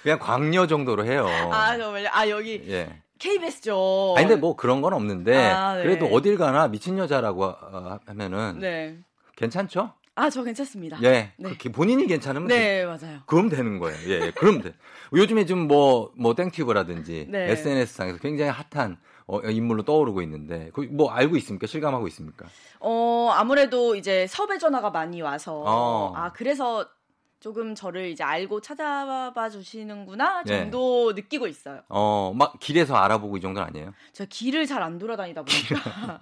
그냥 0.03 0.19
광녀 0.19 0.67
정도로 0.67 1.05
해요. 1.05 1.28
아, 1.51 1.78
정말요? 1.78 2.09
아, 2.11 2.30
여기 2.30 2.63
예. 2.67 3.01
KBS죠. 3.19 4.13
아니 4.17 4.28
근데 4.28 4.39
뭐 4.39 4.55
그런 4.55 4.82
건 4.82 4.93
없는데 4.93 5.36
아, 5.51 5.75
네. 5.75 5.84
그래도 5.84 6.05
어딜 6.07 6.38
가나 6.38 6.67
미친 6.67 6.97
여자라고 6.97 7.45
어, 7.45 7.99
하면은 8.05 8.59
네. 8.59 8.97
괜찮죠? 9.36 9.93
아, 10.18 10.32
저 10.32 10.43
괜찮습니다. 10.43 10.97
예. 11.03 11.32
네. 11.38 11.43
그렇게 11.43 11.72
본인이 11.72 12.07
괜찮으면 12.07 12.47
네, 12.47 12.84
맞아요. 12.86 13.20
그럼 13.28 13.49
되는 13.49 13.78
거예요. 13.78 13.95
예, 14.07 14.26
예, 14.26 14.32
그럼 14.32 14.63
돼. 14.63 14.74
요즘에 15.13 15.45
좀 15.45 15.68
뭐, 15.68 16.11
뭐, 16.18 16.34
땡튜브라든지, 16.34 17.28
네. 17.30 17.51
SNS상에서 17.51 18.18
굉장히 18.18 18.51
핫한 18.51 18.97
어, 19.28 19.41
인물로 19.41 19.84
떠오르고 19.84 20.24
있는데, 20.24 20.72
그뭐 20.74 21.11
알고 21.11 21.38
있습니까? 21.38 21.68
실감하고 21.68 22.07
있습니까? 22.07 22.47
어, 22.80 23.30
아무래도 23.32 23.95
이제 23.95 24.26
섭외 24.26 24.57
전화가 24.57 24.89
많이 24.89 25.22
와서 25.22 25.61
어. 25.63 26.13
아, 26.15 26.32
그래서 26.32 26.88
조금 27.40 27.76
저를 27.76 28.10
이제 28.10 28.24
알고 28.24 28.62
찾아봐 28.62 29.50
주시는구나 29.50 30.44
네. 30.44 30.60
정도 30.60 31.14
느끼고 31.14 31.48
있어요. 31.48 31.82
어, 31.88 32.34
막 32.36 32.60
길에서 32.60 32.96
알아보고 32.96 33.38
이 33.38 33.42
정도는 33.42 33.68
아니에요? 33.68 33.94
제가 34.14 34.28
길을 34.32 34.66
잘 34.66 34.78
안 34.88 34.98
돌아다니다 35.00 35.42
보니까 35.44 36.20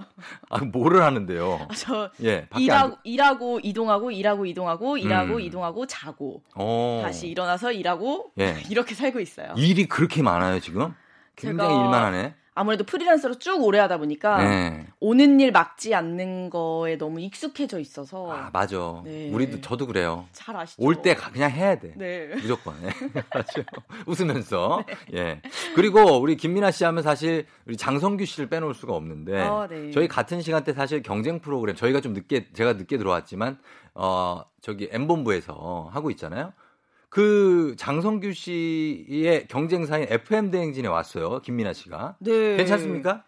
아, 0.49 0.57
뭐를 0.59 1.03
하는데요? 1.03 1.67
저 1.77 2.09
예, 2.23 2.47
일하고 2.57 2.93
안. 2.93 2.97
일하고 3.03 3.59
이동하고 3.61 4.11
일하고 4.11 4.45
이동하고 4.45 4.97
일하고 4.97 5.35
음. 5.35 5.41
이동하고 5.41 5.85
자고 5.85 6.41
어. 6.55 7.01
다시 7.03 7.27
일어나서 7.27 7.71
일하고 7.73 8.31
예. 8.39 8.55
이렇게 8.71 8.95
살고 8.95 9.19
있어요. 9.19 9.53
일이 9.57 9.87
그렇게 9.87 10.21
많아요, 10.23 10.59
지금? 10.59 10.93
굉장히 11.35 11.75
일만 11.75 12.03
하네. 12.05 12.33
아무래도 12.57 12.85
프리랜서로 12.85 13.37
쭉 13.37 13.61
오래 13.63 13.79
하다 13.79 13.97
보니까 13.97 14.37
네. 14.41 14.87
오는 15.01 15.39
일 15.41 15.51
막지 15.51 15.93
않는 15.93 16.49
거에 16.49 16.97
너무 16.97 17.19
익숙해져 17.19 17.79
있어서 17.79 18.31
아, 18.31 18.49
맞아. 18.53 19.01
네. 19.03 19.29
우리도, 19.29 19.59
저도 19.61 19.85
그래요. 19.87 20.25
잘 20.31 20.55
아시죠? 20.55 20.81
올 20.81 20.95
때 21.01 21.15
그냥 21.15 21.51
해야 21.51 21.77
돼. 21.77 21.93
네. 21.97 22.27
무조건. 22.35 22.73
예. 22.81 22.87
맞아요. 23.33 23.65
웃으면서. 24.07 24.83
예. 25.13 25.41
그리고 25.75 26.17
우리 26.17 26.37
김민아 26.37 26.71
씨 26.71 26.85
하면 26.85 27.03
사실 27.03 27.45
우리 27.67 27.75
장성규 27.75 28.23
씨를 28.25 28.47
빼놓을 28.47 28.73
수가 28.73 28.93
없는데 28.95 29.41
아, 29.41 29.67
네. 29.69 29.91
저희 29.91 30.07
같은 30.07 30.41
시간대 30.41 30.71
사실 30.71 31.03
경쟁 31.03 31.39
프로그램 31.41 31.75
저희가 31.75 31.99
좀 31.99 32.13
늦게 32.13 32.53
제가 32.53 32.73
늦게 32.73 32.97
들어왔지만 32.97 33.59
어 33.95 34.43
저기 34.61 34.87
M본부에서 34.91 35.89
하고 35.91 36.09
있잖아요. 36.11 36.53
그 37.09 37.75
장성규 37.77 38.33
씨의 38.33 39.47
경쟁사인 39.47 40.07
FM 40.09 40.51
대행진에 40.51 40.87
왔어요. 40.87 41.39
김민아 41.41 41.73
씨가. 41.73 42.15
네. 42.19 42.57
괜찮습니까? 42.57 43.23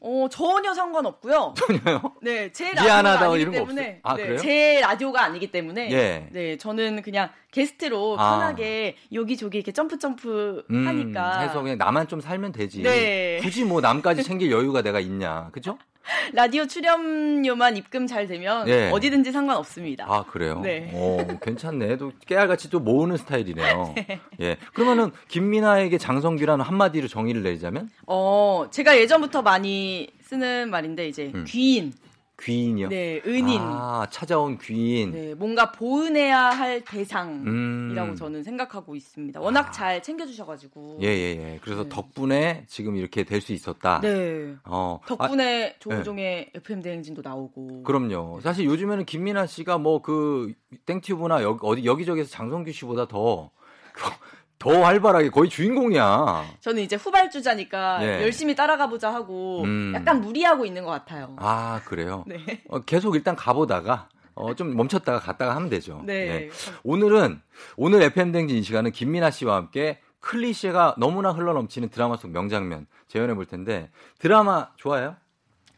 어 0.00 0.28
전혀 0.30 0.72
상관없고요. 0.74 1.54
전혀요? 1.56 2.00
네, 2.22 2.52
제 2.52 2.72
라디오가 2.72 3.20
아니기 3.32 3.50
때문에? 3.50 4.00
아, 4.04 4.14
네, 4.14 4.22
그래요? 4.22 4.38
제 4.38 4.80
라디오가 4.80 5.24
아니기 5.24 5.50
때문에 5.50 5.90
예. 5.90 6.28
네, 6.30 6.56
저는 6.56 7.02
그냥 7.02 7.30
게스트로 7.50 8.16
아. 8.16 8.38
편하게 8.38 8.96
여기저기 9.12 9.58
이렇게 9.58 9.72
점프 9.72 9.98
점프 9.98 10.64
음, 10.70 10.86
하니까 10.86 11.40
해서 11.40 11.60
그냥 11.62 11.78
나만 11.78 12.06
좀 12.06 12.20
살면 12.20 12.52
되지. 12.52 12.82
네. 12.82 13.40
굳이 13.42 13.64
뭐 13.64 13.80
남까지 13.80 14.22
챙길 14.22 14.52
여유가 14.52 14.82
내가 14.82 15.00
있냐. 15.00 15.48
그죠? 15.50 15.78
라디오 16.32 16.66
출연료만 16.66 17.76
입금 17.76 18.06
잘 18.06 18.26
되면 18.26 18.68
예. 18.68 18.90
어디든지 18.90 19.32
상관없습니다. 19.32 20.06
아, 20.08 20.24
그래요? 20.24 20.60
네. 20.60 20.90
오, 20.94 21.38
괜찮네. 21.40 21.96
또 21.96 22.12
깨알같이 22.26 22.70
또 22.70 22.80
모으는 22.80 23.16
스타일이네요. 23.16 23.94
예. 24.40 24.56
그러면은 24.72 25.10
김민아에게 25.28 25.98
장성규라는 25.98 26.64
한마디로 26.64 27.08
정의를 27.08 27.42
내리자면 27.42 27.90
어, 28.06 28.66
제가 28.70 28.98
예전부터 28.98 29.42
많이 29.42 30.08
쓰는 30.22 30.70
말인데 30.70 31.08
이제 31.08 31.32
음. 31.34 31.44
귀인, 31.46 31.92
귀인이요. 32.40 32.88
네, 32.88 33.20
은인, 33.26 33.60
아, 33.60 34.06
찾아온 34.10 34.58
귀인. 34.58 35.10
네, 35.10 35.34
뭔가 35.34 35.72
보은해야 35.72 36.38
할 36.50 36.84
대상이라고 36.84 38.10
음. 38.10 38.14
저는 38.16 38.44
생각하고 38.44 38.94
있습니다. 38.94 39.40
워낙 39.40 39.72
잘 39.72 40.00
챙겨주셔가지고. 40.02 40.98
예, 41.02 41.06
예, 41.08 41.36
예. 41.36 41.58
그래서 41.62 41.82
네. 41.82 41.88
덕분에 41.88 42.64
지금 42.68 42.96
이렇게 42.96 43.24
될 43.24 43.40
수 43.40 43.52
있었다. 43.52 44.00
네. 44.00 44.54
어. 44.64 45.00
아, 45.02 45.06
덕분에 45.06 45.76
조우종의 45.80 46.50
FM 46.54 46.80
대행진도 46.82 47.22
나오고. 47.24 47.82
그럼요. 47.82 48.40
사실 48.40 48.64
요즘에는 48.66 49.04
김민아 49.04 49.46
씨가 49.46 49.78
뭐 49.78 50.00
그 50.02 50.52
땡튜브나 50.86 51.42
여, 51.42 51.58
어디 51.62 51.84
여기저기서 51.84 52.30
장성규 52.30 52.70
씨보다 52.72 53.08
더, 53.08 53.50
더 54.58 54.82
활발하게 54.82 55.30
거의 55.30 55.48
주인공이야. 55.48 56.44
저는 56.60 56.82
이제 56.82 56.96
후발주자니까 56.96 57.98
예. 58.02 58.22
열심히 58.22 58.54
따라가 58.54 58.88
보자 58.88 59.12
하고 59.12 59.62
음. 59.62 59.92
약간 59.94 60.20
무리하고 60.20 60.66
있는 60.66 60.84
것 60.84 60.90
같아요. 60.90 61.36
아, 61.38 61.80
그래요? 61.84 62.24
네. 62.26 62.62
어, 62.68 62.80
계속 62.80 63.14
일단 63.14 63.36
가보다가 63.36 64.08
어, 64.34 64.54
좀 64.54 64.76
멈췄다가 64.76 65.20
갔다가 65.20 65.54
하면 65.56 65.68
되죠. 65.68 66.02
네. 66.04 66.14
예. 66.28 66.50
오늘은 66.82 67.40
오늘 67.76 68.02
FM 68.02 68.32
댕진 68.32 68.56
이 68.56 68.62
시간은 68.62 68.92
김민아 68.92 69.30
씨와 69.30 69.56
함께 69.56 70.00
클리셰가 70.20 70.96
너무나 70.98 71.30
흘러넘치는 71.30 71.90
드라마 71.90 72.16
속 72.16 72.30
명장면 72.30 72.86
재현해 73.06 73.34
볼 73.34 73.46
텐데 73.46 73.90
드라마 74.18 74.68
좋아해요? 74.76 75.16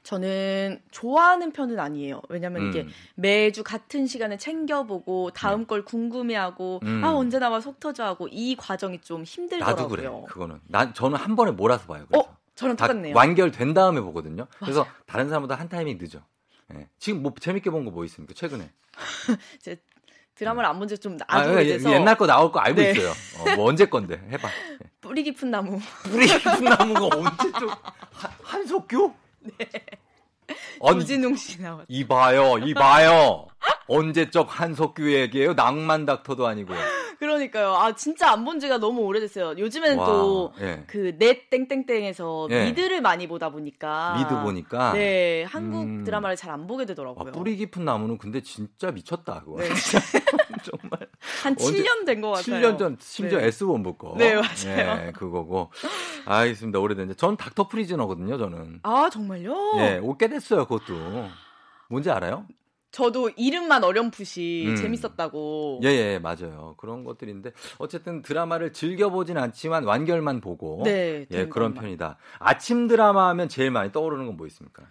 저는 0.03 0.81
좋아하는 0.91 1.53
편은 1.53 1.79
아니에요. 1.79 2.23
왜냐면 2.29 2.69
이게 2.69 2.83
음. 2.83 2.91
매주 3.17 3.63
같은 3.63 4.07
시간에 4.07 4.37
챙겨보고 4.39 5.31
다음 5.33 5.67
걸 5.67 5.85
궁금해하고 5.85 6.81
음. 6.83 7.05
아 7.05 7.13
언제 7.13 7.39
나와 7.39 7.61
속 7.61 7.79
터져하고 7.81 8.29
이 8.31 8.57
과정이 8.57 9.01
좀 9.01 9.25
힘들더라고요. 9.25 9.77
나도 9.77 9.89
그래. 9.89 10.09
그거는 10.33 10.61
난 10.69 10.95
저는 10.95 11.19
한 11.19 11.37
번에 11.37 11.51
몰아서 11.51 11.87
봐요. 11.87 12.05
그래서. 12.09 12.27
어, 12.29 12.37
저랑 12.55 12.77
다 12.77 12.87
똑같네요. 12.87 13.15
완결된 13.15 13.75
다음에 13.75 14.01
보거든요. 14.01 14.47
그래서 14.59 14.87
다른 15.07 15.29
사람보다 15.29 15.55
한 15.55 15.69
타이밍 15.69 15.99
늦어. 16.01 16.21
예. 16.75 16.89
지금 16.99 17.23
뭐 17.23 17.33
재밌게 17.39 17.71
본 17.71 17.85
거 17.85 17.91
뭐 17.91 18.05
있습니까? 18.07 18.33
최근에? 18.35 18.71
제 19.61 19.77
드라마를 20.35 20.69
안 20.71 20.79
본지좀 20.79 21.19
아, 21.27 21.39
아주 21.39 21.51
예, 21.51 21.55
오래돼서 21.55 21.93
옛날 21.93 22.17
거 22.17 22.27
나올 22.27 22.51
거 22.53 22.59
알고 22.61 22.81
네. 22.81 22.91
있어요. 22.93 23.11
어, 23.39 23.57
뭐 23.57 23.67
언제 23.69 23.85
건데 23.87 24.21
해봐. 24.31 24.49
예. 24.49 24.91
뿌리 25.01 25.23
깊은 25.25 25.51
나무. 25.51 25.79
뿌리 26.05 26.27
깊은 26.27 26.65
나무가 26.65 27.17
언제 27.17 27.53
좀 27.59 27.69
한- 28.13 28.33
한석규? 28.43 29.13
네. 29.41 29.53
아니, 30.83 31.01
조진웅 31.01 31.37
씨 31.37 31.61
나왔. 31.61 31.85
이봐요, 31.89 32.59
이봐요. 32.59 33.47
언제적 33.89 34.61
한석규에게요? 34.61 35.55
낭만 35.55 36.07
닥터도 36.07 36.47
아니고요. 36.47 36.79
그러니까요. 37.19 37.75
아 37.75 37.95
진짜 37.95 38.31
안 38.31 38.45
본 38.45 38.61
지가 38.61 38.79
너무 38.79 39.03
오래됐어요. 39.03 39.59
요즘에는 39.59 39.99
와, 39.99 40.07
또 40.07 40.53
예. 40.61 40.85
그넷 40.87 41.51
땡땡땡에서 41.51 42.49
예. 42.51 42.65
미드를 42.67 43.01
많이 43.03 43.27
보다 43.27 43.51
보니까 43.51 44.15
미드 44.17 44.43
보니까. 44.43 44.93
네 44.95 45.43
한국 45.45 45.83
음. 45.83 46.05
드라마를 46.05 46.37
잘 46.37 46.51
안 46.51 46.67
보게 46.67 46.85
아, 46.85 46.87
되더라고요. 46.87 47.33
뿌리 47.33 47.57
깊은 47.57 47.85
나무는 47.85 48.17
근데 48.17 48.41
진짜 48.43 48.91
미쳤다, 48.91 49.43
그거. 49.45 49.59
네. 49.61 49.69
정말. 50.65 51.09
한 51.43 51.53
언제- 51.61 51.83
7년 51.83 52.07
된 52.07 52.21
것 52.21 52.31
같아요. 52.31 52.57
7년 52.75 52.79
전, 52.79 52.97
심지어 53.01 53.39
네. 53.39 53.47
S본부 53.49 53.97
거. 53.97 54.15
네, 54.17 54.35
맞아요. 54.35 55.07
예, 55.09 55.13
그거고. 55.13 55.71
알겠습니다. 56.25 56.79
오래됐는데. 56.79 57.17
전 57.17 57.37
닥터 57.37 57.69
프리즈너거든요, 57.69 58.39
저는. 58.39 58.81
아 58.83 59.09
정말요? 59.13 59.73
예, 59.79 59.99
올게 59.99 60.29
됐어요, 60.29 60.65
그것도. 60.67 61.29
뭔지 61.89 62.11
알아요? 62.11 62.47
저도 62.91 63.31
이름만 63.37 63.85
어렴풋이 63.85 64.67
음. 64.69 64.77
재밌었다고. 64.77 65.81
예, 65.85 65.89
예, 65.89 66.19
맞아요. 66.19 66.75
그런 66.77 67.05
것들인데. 67.05 67.53
어쨌든 67.79 68.23
드라마를 68.23 68.73
즐겨보진 68.73 69.39
않지만 69.39 69.85
완결만 69.85 70.41
보고. 70.41 70.83
네, 70.85 71.27
예, 71.31 71.37
된 71.37 71.51
그런 71.51 71.71
것만. 71.75 71.85
편이다. 71.85 72.19
아침 72.41 72.89
드라마 72.89 73.29
하면 73.29 73.49
제일 73.49 73.71
많이 73.71 73.93
떠오르는 73.93 74.27
건 74.27 74.37
뭐 74.37 74.47
있습니까? 74.49 74.85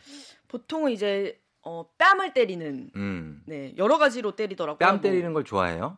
보통은 0.48 0.92
이제 0.92 1.40
어, 1.62 1.86
뺨을 1.98 2.34
때리는 2.34 2.92
음. 2.96 3.42
네 3.46 3.74
여러 3.78 3.98
가지로 3.98 4.36
때리더라고요. 4.36 4.78
뺨 4.80 4.96
뭐, 4.96 5.02
때리는 5.02 5.34
걸 5.34 5.44
좋아해요? 5.44 5.98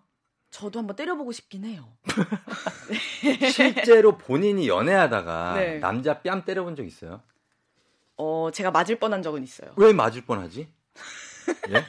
저도 0.50 0.80
한번 0.80 0.96
때려보고 0.96 1.32
싶긴 1.32 1.66
해요. 1.66 1.86
실제로 3.54 4.18
본인이 4.18 4.68
연애하다가 4.68 5.54
네. 5.56 5.80
남자 5.80 6.20
뺨 6.22 6.44
때려본 6.46 6.76
적 6.76 6.86
있어요? 6.86 7.22
어 8.18 8.50
제가 8.54 8.72
맞을 8.72 8.98
뻔한 9.00 9.22
적은 9.22 9.44
있어요. 9.44 9.72
왜 9.78 9.94
맞을 9.94 10.22
뻔하지? 10.26 10.68
예? 11.72 11.86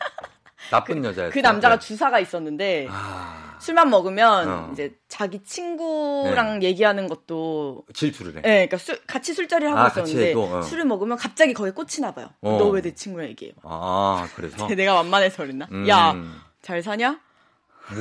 나쁜 0.70 1.04
여자였어요. 1.04 1.30
그 1.32 1.38
남자가 1.40 1.78
네. 1.78 1.86
주사가 1.86 2.18
있었는데 2.20 2.86
아, 2.90 3.56
술만 3.60 3.90
먹으면 3.90 4.48
어. 4.48 4.66
네. 4.68 4.72
이제 4.72 4.94
자기 5.08 5.42
친구랑 5.44 6.62
얘기하는 6.62 7.08
것도 7.08 7.84
질투를 7.92 8.32
해. 8.36 8.38
예, 8.38 8.66
그러니까 8.66 8.76
술, 8.78 8.98
같이 9.06 9.34
술자리를 9.34 9.70
하고 9.70 9.80
아, 9.80 9.86
있었는데 9.88 10.34
어. 10.34 10.62
술을 10.62 10.84
먹으면 10.86 11.18
갑자기 11.18 11.52
거기에 11.52 11.72
꽂히나 11.72 12.12
봐요. 12.14 12.28
어. 12.40 12.56
너왜 12.58 12.80
내 12.80 12.94
친구랑 12.94 13.28
얘기해? 13.30 13.52
아, 13.64 14.28
그래서. 14.34 14.66
내가 14.74 14.94
만만해서 14.94 15.38
그랬나? 15.42 15.68
음, 15.72 15.86
야, 15.88 16.14
잘 16.62 16.82
사냐? 16.82 17.20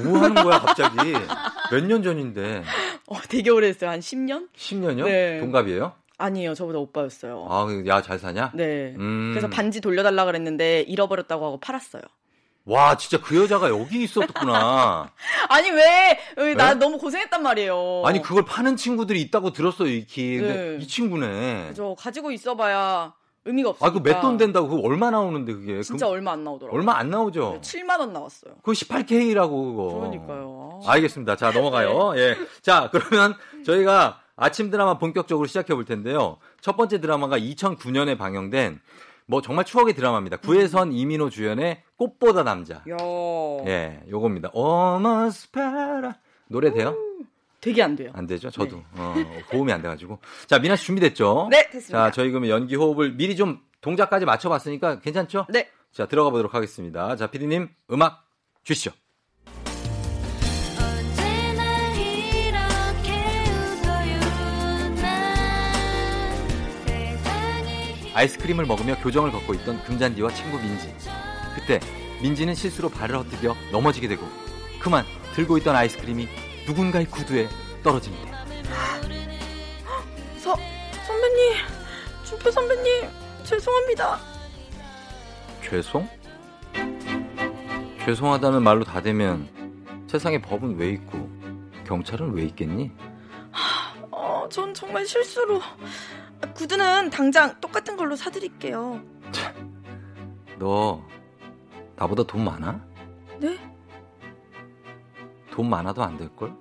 뭐 0.04 0.20
하는 0.20 0.36
거야, 0.36 0.60
갑자기? 0.60 1.12
몇 1.72 1.84
년 1.88 2.04
전인데. 2.04 2.64
어, 3.08 3.20
되게 3.28 3.50
오래됐어요. 3.50 3.90
한 3.90 4.00
10년? 4.00 4.48
10년이요? 4.56 5.04
네. 5.06 5.40
동갑이에요? 5.40 5.94
아니에요. 6.22 6.54
저보다 6.54 6.80
오빠였어요. 6.80 7.48
아, 7.50 7.68
야, 7.88 8.02
잘 8.02 8.20
사냐? 8.20 8.52
네. 8.54 8.94
음. 8.98 9.32
그래서 9.34 9.50
반지 9.50 9.82
돌려달라 9.82 10.26
그랬는데 10.26 10.82
잃어버렸다고 10.82 11.46
하고 11.46 11.60
팔았어요. 11.60 12.02
와, 12.66 12.96
진짜 12.96 13.20
그 13.24 13.36
여자가 13.38 13.70
여기 13.70 14.04
있었구나. 14.04 15.12
아니 15.50 15.72
왜? 15.72 16.20
왜 16.38 16.54
나 16.54 16.74
네? 16.74 16.80
너무 16.80 16.98
고생했단 17.00 17.42
말이에요. 17.42 18.04
아니, 18.06 18.22
그걸 18.22 18.46
파는 18.46 18.76
친구들이 18.78 19.20
있다고 19.22 19.52
들었어요. 19.52 19.88
근데 19.88 20.42
네. 20.42 20.78
이 20.80 20.88
친구네. 20.88 21.74
저 21.76 21.96
가지고 21.98 22.32
있어봐야 22.32 23.14
의미가 23.46 23.70
없으니까. 23.72 23.88
아, 23.88 23.92
그 23.92 24.00
몇 24.08 24.22
돈 24.22 24.38
된다고 24.38 24.68
그거 24.70 24.88
얼마 24.88 25.10
나오는데, 25.10 25.54
그게. 25.54 25.82
진짜 25.82 26.06
그, 26.06 26.12
얼마 26.12 26.34
안 26.34 26.44
나오더라고요. 26.44 26.78
얼마 26.80 26.98
안 27.00 27.10
나오죠? 27.10 27.60
7만 27.64 28.00
원 28.00 28.14
나왔어요. 28.14 28.54
그거 28.62 28.72
18K라고, 28.74 29.50
그거. 29.50 29.94
그러니까요. 30.00 30.82
알겠습니다. 30.86 31.36
자, 31.38 31.50
넘어가요. 31.52 32.14
네. 32.14 32.22
예. 32.22 32.38
자, 32.62 32.90
그러면 32.92 33.34
저희가 33.66 34.21
아침 34.42 34.72
드라마 34.72 34.98
본격적으로 34.98 35.46
시작해 35.46 35.76
볼 35.76 35.86
텐데요. 35.86 36.38
첫 36.62 36.76
번째 36.76 37.00
드라마가 37.00 37.38
2009년에 37.38 38.18
방영된 38.18 38.82
뭐 39.28 39.40
정말 39.44 39.66
추억의 39.66 39.94
드라마입니다. 39.94 40.38
구혜선 40.38 40.94
이민호 40.94 41.30
주연의 41.30 41.84
꽃보다 41.96 42.44
남자. 42.44 42.78
야, 42.90 42.98
예, 43.68 44.02
요겁니다. 44.10 44.52
Almost 44.56 45.52
para. 45.52 46.14
노래 46.48 46.72
돼요? 46.74 46.98
되게 47.62 47.84
안 47.84 47.96
돼요. 47.96 48.10
안 48.16 48.26
되죠? 48.26 48.50
저도. 48.50 48.82
어, 48.96 49.14
호흡이 49.54 49.72
안 49.72 49.84
돼가지고. 49.84 50.18
자, 50.48 50.58
미나 50.58 50.76
씨 50.76 50.88
준비됐죠? 50.88 51.50
네, 51.52 51.70
됐습니다. 51.70 52.06
자, 52.06 52.12
저희 52.12 52.32
그러면 52.32 52.50
연기 52.50 52.76
호흡을 52.76 53.14
미리 53.14 53.36
좀 53.36 53.62
동작까지 53.82 54.26
맞춰봤으니까 54.26 55.02
괜찮죠? 55.02 55.46
네. 55.50 55.70
자, 55.92 56.08
들어가 56.08 56.32
보도록 56.32 56.56
하겠습니다. 56.56 57.16
자, 57.16 57.28
피디님, 57.28 57.70
음악 57.92 58.26
주시죠. 58.64 58.92
아이스크림을 68.14 68.66
먹으며 68.66 68.98
교정을 69.00 69.32
걷고 69.32 69.54
있던 69.56 69.84
금잔디와 69.84 70.32
친구 70.34 70.58
민지. 70.58 70.94
그때 71.56 71.80
민지는 72.22 72.54
실수로 72.54 72.90
발을 72.90 73.18
헛디뎌 73.18 73.56
넘어지게 73.72 74.08
되고 74.08 74.28
그만 74.80 75.06
들고 75.34 75.58
있던 75.60 75.76
아이스크림이 75.76 76.28
누군가의 76.68 77.06
구두에 77.06 77.48
떨어집니다. 77.84 78.46
서 80.38 80.56
선배님, 81.06 81.54
준표 82.24 82.52
선배님 82.52 83.10
죄송합니다. 83.44 84.20
죄송? 85.64 86.08
죄송하다는 88.06 88.62
말로 88.64 88.84
다 88.84 89.02
되면 89.02 89.48
세상에 90.08 90.42
법은 90.42 90.78
왜 90.78 90.90
있고 90.90 91.30
경찰은 91.86 92.34
왜 92.34 92.44
있겠니? 92.46 92.92
어, 94.12 94.48
전 94.50 94.74
정말 94.74 95.06
실수로 95.06 95.62
구두는 96.56 97.10
당장 97.10 97.60
똑같은 97.62 97.96
걸로 97.98 98.16
사드릴게요. 98.16 99.02
너 100.58 101.04
나보다 101.96 102.24
돈 102.24 102.44
많아? 102.44 102.84
네? 103.40 103.58
돈 105.52 105.70
많아도 105.70 106.04
안 106.04 106.18
될걸? 106.18 106.54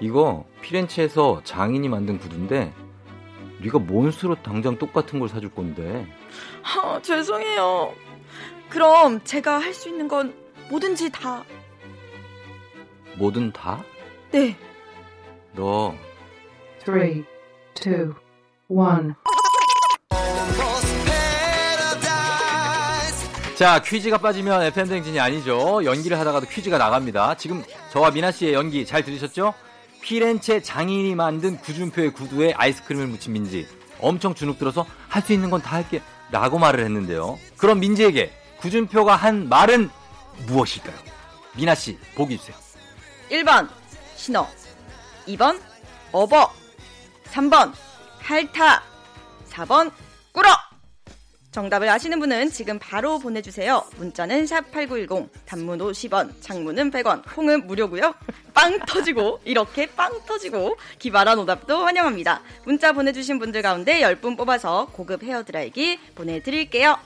이거 0.00 0.44
피렌체에서 0.62 1.42
장인이 1.44 1.88
만든 1.88 2.18
구두인데 2.18 2.72
네가 3.62 3.78
뭔 3.80 4.10
수로 4.10 4.36
당장 4.42 4.78
똑같은 4.78 5.18
걸 5.18 5.28
사줄 5.28 5.50
건데 5.50 6.06
아, 6.62 7.00
죄송해요. 7.02 7.92
그럼 8.68 9.20
제가 9.24 9.58
할 9.58 9.72
수 9.74 9.88
있는 9.88 10.06
건 10.08 10.34
뭐든지 10.70 11.10
다. 11.10 11.44
뭐든 13.16 13.52
다? 13.52 13.82
네. 14.30 14.56
너 15.54 15.94
three, 16.84 17.24
two, 17.74 18.14
one. 18.68 19.14
자, 23.56 23.80
퀴즈가 23.82 24.18
빠지면 24.18 24.62
FM댕진이 24.62 25.18
아니죠. 25.18 25.84
연기를 25.84 26.18
하다가도 26.20 26.46
퀴즈가 26.46 26.78
나갑니다. 26.78 27.36
지금 27.36 27.64
저와 27.90 28.12
미나 28.12 28.30
씨의 28.30 28.54
연기 28.54 28.86
잘 28.86 29.02
들으셨죠? 29.02 29.52
피렌체 30.00 30.62
장인이 30.62 31.14
만든 31.16 31.58
구준표의 31.58 32.12
구두에 32.12 32.52
아이스크림을 32.52 33.08
묻힌 33.08 33.32
민지. 33.32 33.66
엄청 34.00 34.32
주눅 34.34 34.58
들어서 34.60 34.86
할 35.08 35.22
수 35.22 35.32
있는 35.32 35.50
건 35.50 35.60
다 35.60 35.74
할게. 35.76 36.00
라고 36.30 36.58
말을 36.58 36.84
했는데요. 36.84 37.38
그럼 37.56 37.80
민지에게 37.80 38.30
구준표가 38.60 39.16
한 39.16 39.48
말은 39.48 39.90
무엇일까요? 40.46 40.94
미나 41.54 41.74
씨, 41.74 41.98
보기 42.14 42.38
주세요. 42.38 42.54
1번 43.30 43.68
신어 44.14 44.46
2번 45.26 45.58
업어 46.12 46.52
3번 47.32 47.72
핥아 48.28 48.82
4번 49.48 49.90
꿇어 50.32 50.50
정답을 51.50 51.88
아시는 51.88 52.20
분은 52.20 52.50
지금 52.50 52.78
바로 52.78 53.18
보내주세요. 53.18 53.82
문자는 53.96 54.44
샵8910 54.44 55.30
단문 55.46 55.78
50원 55.78 56.30
장문은 56.42 56.90
100원 56.90 57.22
콩은 57.34 57.66
무료고요. 57.66 58.14
빵 58.52 58.78
터지고 58.80 59.40
이렇게 59.46 59.86
빵 59.86 60.20
터지고 60.26 60.76
기발한 60.98 61.38
오답도 61.38 61.78
환영합니다. 61.78 62.42
문자 62.64 62.92
보내주신 62.92 63.38
분들 63.38 63.62
가운데 63.62 64.02
10분 64.02 64.36
뽑아서 64.36 64.88
고급 64.92 65.22
헤어드라이기 65.22 65.98
보내드릴게요. 66.14 66.98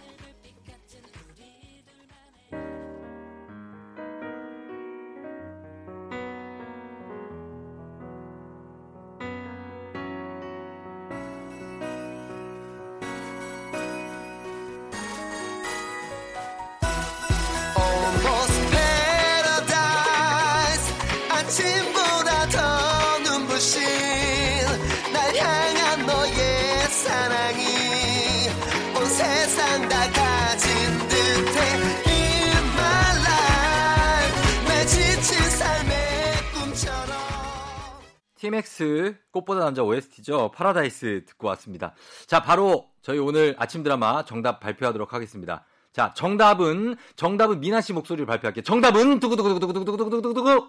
TMX 38.43 39.14
꽃보다 39.30 39.61
남자 39.61 39.84
OST죠. 39.84 40.51
파라다이스 40.53 41.26
듣고 41.26 41.47
왔습니다. 41.49 41.95
자, 42.26 42.43
바로 42.43 42.90
저희 43.01 43.18
오늘 43.18 43.55
아침 43.57 43.84
드라마 43.84 44.24
정답 44.24 44.59
발표하도록 44.59 45.12
하겠습니다. 45.12 45.64
자, 45.93 46.12
정답은 46.14 46.97
정답은 47.14 47.61
미나 47.61 47.80
씨 47.80 47.93
목소리를 47.93 48.26
발표할게요. 48.26 48.64
정답은 48.64 49.20
두구두구두구두구두구두구두구두구 49.20 50.68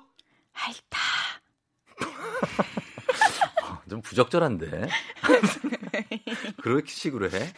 핥아 0.52 1.00
좀 3.90 4.02
부적절한데. 4.02 4.88
그렇게 6.62 6.92
식으로 6.92 7.32
해. 7.32 7.54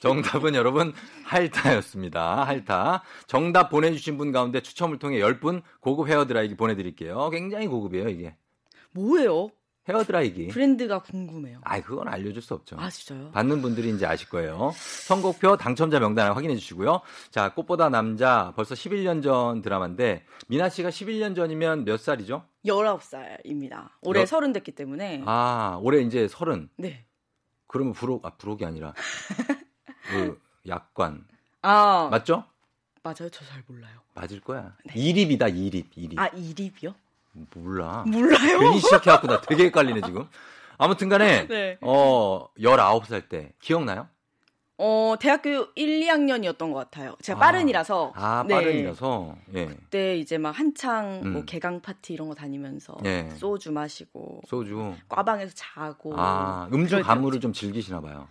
정답은 0.00 0.56
여러분 0.56 0.92
할타였습니다. 1.24 2.44
할타. 2.44 3.04
정답 3.28 3.70
보내주신 3.70 4.18
분 4.18 4.32
가운데 4.32 4.60
추첨을 4.60 4.98
통해 4.98 5.20
10분 5.20 5.62
고급 5.80 6.08
헤어드라이기 6.08 6.56
보내드릴게요. 6.56 7.30
굉장히 7.30 7.68
고급이에요 7.68 8.08
이게. 8.08 8.34
뭐예요? 8.92 9.50
헤어드라이기. 9.88 10.48
브랜드가 10.48 11.00
궁금해요. 11.02 11.58
아이 11.64 11.82
그건 11.82 12.06
알려줄 12.06 12.40
수 12.40 12.54
없죠. 12.54 12.76
아 12.78 12.88
진짜요? 12.88 13.32
받는 13.32 13.62
분들이 13.62 13.90
이제 13.90 14.06
아실 14.06 14.28
거예요. 14.28 14.70
선곡표 14.76 15.56
당첨자 15.56 15.98
명단을 15.98 16.36
확인해 16.36 16.54
주시고요. 16.54 17.00
자, 17.32 17.52
꽃보다 17.52 17.88
남자 17.88 18.52
벌써 18.54 18.76
11년 18.76 19.24
전 19.24 19.60
드라마인데 19.60 20.24
미나 20.46 20.68
씨가 20.68 20.90
11년 20.90 21.34
전이면 21.34 21.84
몇 21.84 21.98
살이죠? 21.98 22.44
19살입니다. 22.64 23.88
올해 24.02 24.20
여- 24.20 24.26
서른 24.26 24.52
됐기 24.52 24.70
때문에. 24.72 25.24
아, 25.26 25.78
올해 25.82 26.00
이제 26.00 26.28
30. 26.28 26.68
네. 26.76 27.04
그러면 27.66 27.92
부록 27.92 28.24
아 28.24 28.30
부록이 28.36 28.64
아니라 28.64 28.94
그 30.10 30.40
약관 30.68 31.24
아, 31.62 32.08
맞죠? 32.10 32.44
맞아요. 33.02 33.28
저 33.30 33.44
잘 33.44 33.64
몰라요. 33.66 33.98
맞을 34.14 34.40
거야. 34.40 34.76
이립이다 34.94 35.48
이립 35.48 35.90
이립. 35.96 36.18
아, 36.20 36.28
이립이요? 36.28 36.94
몰라. 37.32 38.04
몰라요. 38.06 38.58
괜히 38.58 38.78
시작해갖고 38.80 39.26
나 39.26 39.40
되게 39.40 39.64
헷갈리네 39.64 40.02
지금. 40.02 40.28
아무튼 40.78 41.08
간에 41.08 41.46
네. 41.48 41.78
어 41.80 42.46
19살 42.58 43.28
때 43.28 43.52
기억나요? 43.60 44.08
어, 44.78 45.14
대학교 45.20 45.68
1, 45.76 46.00
2학년이었던 46.00 46.72
것 46.72 46.74
같아요. 46.74 47.14
제가 47.22 47.38
아. 47.38 47.40
빠른이라서. 47.40 48.12
아 48.16 48.44
네. 48.48 48.54
빠른이라서 48.54 49.36
예 49.54 49.66
그때 49.66 50.16
이제 50.16 50.38
막 50.38 50.50
한창 50.50 51.20
뭐 51.32 51.40
음. 51.42 51.46
개강 51.46 51.82
파티 51.82 52.14
이런 52.14 52.28
거 52.28 52.34
다니면서 52.34 52.96
예. 53.04 53.30
소주 53.36 53.70
마시고 53.70 54.40
소주. 54.46 54.94
과방에서 55.08 55.52
자고. 55.54 56.14
아 56.16 56.68
음주 56.72 57.02
가무를 57.02 57.36
때였죠. 57.38 57.40
좀 57.40 57.52
즐기시나 57.52 58.00
봐요. 58.00 58.26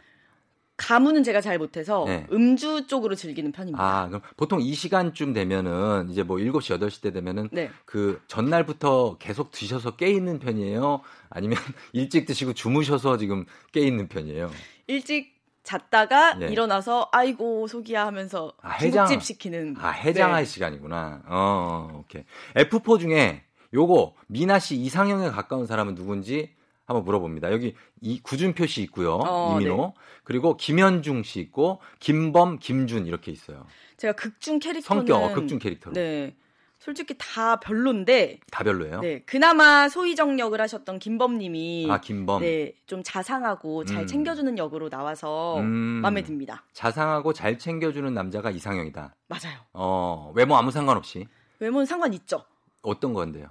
가무는 0.81 1.21
제가 1.23 1.41
잘 1.41 1.59
못해서 1.59 2.05
네. 2.07 2.25
음주 2.31 2.87
쪽으로 2.87 3.13
즐기는 3.13 3.51
편입니다. 3.51 3.83
아, 3.83 4.07
그럼 4.07 4.21
보통 4.35 4.59
이 4.61 4.73
시간쯤 4.73 5.33
되면은 5.33 6.09
이제 6.09 6.23
뭐 6.23 6.37
7시, 6.37 6.79
8시 6.79 7.01
때 7.01 7.11
되면은 7.11 7.49
네. 7.51 7.69
그 7.85 8.19
전날부터 8.27 9.17
계속 9.19 9.51
드셔서 9.51 9.95
깨 9.95 10.09
있는 10.09 10.39
편이에요? 10.39 11.01
아니면 11.29 11.57
일찍 11.93 12.25
드시고 12.25 12.53
주무셔서 12.53 13.17
지금 13.17 13.45
깨 13.71 13.81
있는 13.81 14.07
편이에요? 14.07 14.49
일찍 14.87 15.39
잤다가 15.63 16.33
네. 16.33 16.47
일어나서 16.47 17.09
아이고 17.11 17.67
속이야 17.67 18.07
하면서 18.07 18.53
아, 18.61 18.71
해장. 18.71 19.05
중국집 19.05 19.23
시키는. 19.23 19.75
아, 19.79 19.89
해장할 19.91 20.43
네. 20.43 20.49
시간이구나. 20.49 21.21
어, 21.27 21.99
오케이. 21.99 22.23
F4 22.55 22.99
중에 22.99 23.43
요거 23.71 24.15
미나 24.27 24.57
씨 24.57 24.75
이상형에 24.77 25.29
가까운 25.29 25.67
사람은 25.67 25.93
누군지 25.93 26.55
한번 26.85 27.03
물어봅니다. 27.05 27.51
여기 27.51 27.75
이 28.01 28.19
구준표 28.21 28.65
씨 28.65 28.81
있고요. 28.83 29.19
어, 29.23 29.59
이민호. 29.59 29.93
그리고 30.23 30.57
김현중 30.57 31.23
씨 31.23 31.39
있고 31.39 31.79
김범, 31.99 32.59
김준 32.59 33.05
이렇게 33.07 33.31
있어요. 33.31 33.65
제가 33.97 34.13
극중 34.13 34.59
캐릭터는 34.59 35.01
성격 35.01 35.23
어, 35.23 35.33
극중 35.33 35.59
캐릭터로. 35.59 35.93
네. 35.93 36.35
솔직히 36.79 37.13
다 37.19 37.59
별론데 37.59 38.39
다 38.49 38.63
별로예요? 38.63 39.01
네. 39.01 39.21
그나마 39.27 39.87
소희정 39.87 40.39
역을 40.39 40.59
하셨던 40.61 40.97
김범 40.97 41.37
님이 41.37 41.85
아, 41.87 42.01
김범. 42.01 42.41
네, 42.41 42.73
좀 42.87 43.03
자상하고 43.03 43.85
잘 43.85 44.01
음. 44.01 44.07
챙겨주는 44.07 44.57
역으로 44.57 44.89
나와서 44.89 45.59
음. 45.59 45.67
마음에 46.01 46.23
듭니다. 46.23 46.65
자상하고 46.73 47.33
잘 47.33 47.59
챙겨주는 47.59 48.11
남자가 48.11 48.49
이상형이다. 48.49 49.15
맞아요. 49.27 49.59
어, 49.73 50.31
외모 50.35 50.55
아무 50.57 50.71
상관없이. 50.71 51.27
외모는 51.59 51.85
상관 51.85 52.15
있죠. 52.15 52.43
어떤 52.81 53.13
건데요? 53.13 53.45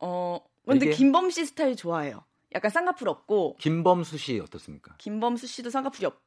어, 0.00 0.40
근데 0.66 0.86
이게- 0.86 0.94
김범 0.94 1.28
씨 1.28 1.44
스타일 1.44 1.76
좋아해요. 1.76 2.24
약간 2.54 2.70
쌍꺼풀 2.70 3.08
없고 3.08 3.56
김범수 3.58 4.16
씨 4.18 4.40
어떻습니까? 4.40 4.94
김범수 4.98 5.46
씨도 5.46 5.70
쌍꺼풀이 5.70 6.06
없, 6.06 6.20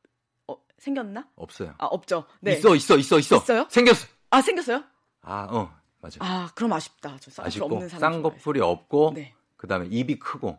어, 0.48 0.56
생겼나? 0.78 1.28
없어요. 1.36 1.74
아, 1.80 1.86
없죠. 1.88 2.26
네. 2.42 2.54
있어, 2.54 2.76
있어, 2.76 2.98
있어, 2.98 3.20
있어. 3.20 3.38
있어요? 3.38 3.66
생겼어. 3.70 4.08
아, 4.30 4.42
생겼어요? 4.42 4.84
아, 5.22 5.48
어, 5.50 5.72
맞아. 6.00 6.18
아, 6.22 6.50
그럼 6.56 6.74
아쉽다. 6.74 7.18
저 7.20 7.32
쌍꺼풀 7.32 7.48
아쉽고 7.48 7.66
없는 7.66 7.90
사람. 7.90 8.14
쌍꺼풀이 8.14 8.62
없고 8.62 9.12
좋아해요. 9.14 9.14
네. 9.30 9.34
그다음에 9.58 9.88
입이 9.90 10.20
크고 10.20 10.58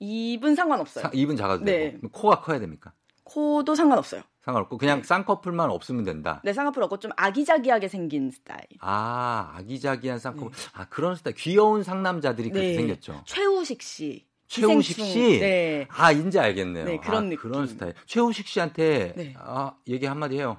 입은 0.00 0.54
상관없어요. 0.54 1.02
사- 1.04 1.10
입은 1.14 1.36
작아도 1.36 1.64
네. 1.64 1.92
되고 1.92 2.08
코가 2.10 2.40
커야 2.40 2.58
됩니까? 2.58 2.92
코도 3.24 3.74
상관없어요. 3.74 4.22
상관없고 4.42 4.76
그냥 4.76 5.02
쌍꺼풀만 5.02 5.70
없으면 5.70 6.04
된다. 6.04 6.42
네, 6.44 6.52
쌍꺼풀 6.52 6.82
없고 6.82 6.98
좀 6.98 7.10
아기자기하게 7.16 7.88
생긴 7.88 8.30
스타일. 8.30 8.60
아, 8.80 9.52
아기자기한 9.56 10.18
쌍꺼풀. 10.18 10.50
아, 10.74 10.86
그런 10.90 11.14
스타일. 11.16 11.34
귀여운 11.36 11.82
상남자들이 11.82 12.50
그렇게 12.50 12.68
네. 12.68 12.74
생겼죠. 12.74 13.22
최우식 13.26 13.80
씨. 13.80 14.26
최우식. 14.60 14.96
씨? 14.96 15.38
네. 15.40 15.86
아, 15.90 16.12
이제 16.12 16.38
알겠네요. 16.38 16.84
네, 16.84 16.96
그런 16.98 17.16
아, 17.16 17.28
느낌. 17.28 17.38
그런 17.38 17.66
스타일. 17.66 17.94
최우식 18.06 18.46
씨한테 18.46 19.12
네. 19.16 19.34
아, 19.38 19.72
얘기 19.88 20.06
한마디 20.06 20.36
해요. 20.36 20.58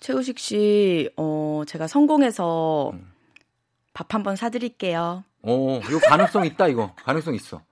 최우식 0.00 0.38
씨, 0.38 1.10
어, 1.16 1.62
제가 1.66 1.86
성공해서 1.86 2.90
음. 2.94 3.10
밥 3.92 4.12
한번 4.14 4.36
사드릴게요. 4.36 5.24
어, 5.42 5.80
이거 5.88 5.98
가능성 6.08 6.44
있다, 6.46 6.68
이거. 6.68 6.94
가능성 7.04 7.34
있어. 7.34 7.62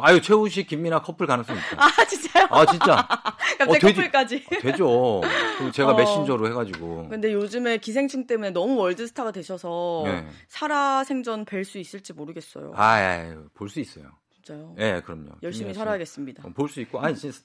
아유, 0.00 0.20
최우식, 0.20 0.68
김민아 0.68 1.02
커플 1.02 1.26
가능성 1.26 1.56
있다. 1.56 1.84
아, 1.84 2.04
진짜요? 2.04 2.46
아, 2.50 2.66
진짜. 2.66 3.08
갑자기 3.58 3.86
어. 3.86 3.90
커플까지. 3.90 4.44
되죠. 4.62 5.20
그럼 5.58 5.72
제가 5.72 5.90
어. 5.90 5.94
메신저로 5.94 6.46
해가지고. 6.48 7.08
근데 7.08 7.32
요즘에 7.32 7.78
기생충 7.78 8.26
때문에 8.26 8.50
너무 8.50 8.76
월드스타가 8.76 9.32
되셔서 9.32 10.02
네. 10.06 10.26
살아생전 10.46 11.44
뵐 11.44 11.64
수 11.64 11.78
있을지 11.78 12.12
모르겠어요. 12.12 12.72
아, 12.76 12.84
아유, 12.92 13.48
볼수 13.54 13.80
있어요. 13.80 14.04
진짜요? 14.48 14.74
예, 14.78 15.02
그럼요. 15.04 15.32
열심히. 15.42 15.74
살아야겠습니다. 15.74 16.42
어, 16.46 16.50
볼수 16.54 16.80
있고, 16.80 17.00
아니, 17.00 17.14
진짜, 17.16 17.38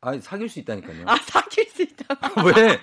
아니, 0.00 0.20
사귈 0.20 0.48
수 0.48 0.58
있다니까요. 0.60 1.04
아, 1.06 1.16
사귈 1.16 1.66
수 1.68 1.82
있다. 1.82 2.06
왜? 2.44 2.80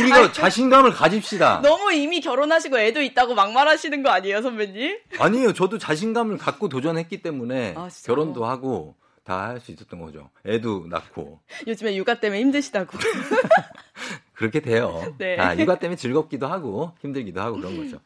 우리가 0.00 0.32
자신감을 0.32 0.92
가집시다. 0.92 1.60
너무 1.62 1.92
이미 1.92 2.20
결혼하시고 2.20 2.78
애도 2.78 3.00
있다고 3.02 3.34
막말하시는 3.34 4.02
거 4.02 4.10
아니에요, 4.10 4.42
선배님? 4.42 4.98
아니에요. 5.18 5.52
저도 5.54 5.78
자신감을 5.78 6.36
갖고 6.38 6.68
도전했기 6.68 7.22
때문에 7.22 7.74
아? 7.76 7.88
결혼도 8.04 8.44
하고 8.44 8.96
다 9.24 9.46
할 9.48 9.60
수 9.60 9.70
있었던 9.72 10.00
거죠. 10.00 10.30
애도 10.46 10.86
낳고. 10.88 11.40
요즘에 11.66 11.94
육아 11.96 12.20
때문에 12.20 12.40
힘드시다고. 12.40 12.98
그렇게 14.34 14.60
돼요. 14.60 15.14
네. 15.18 15.38
아, 15.38 15.56
육아 15.56 15.78
때문에 15.78 15.96
즐겁기도 15.96 16.48
하고 16.48 16.92
힘들기도 17.00 17.40
하고 17.40 17.56
그런 17.58 17.76
거죠. 17.76 18.00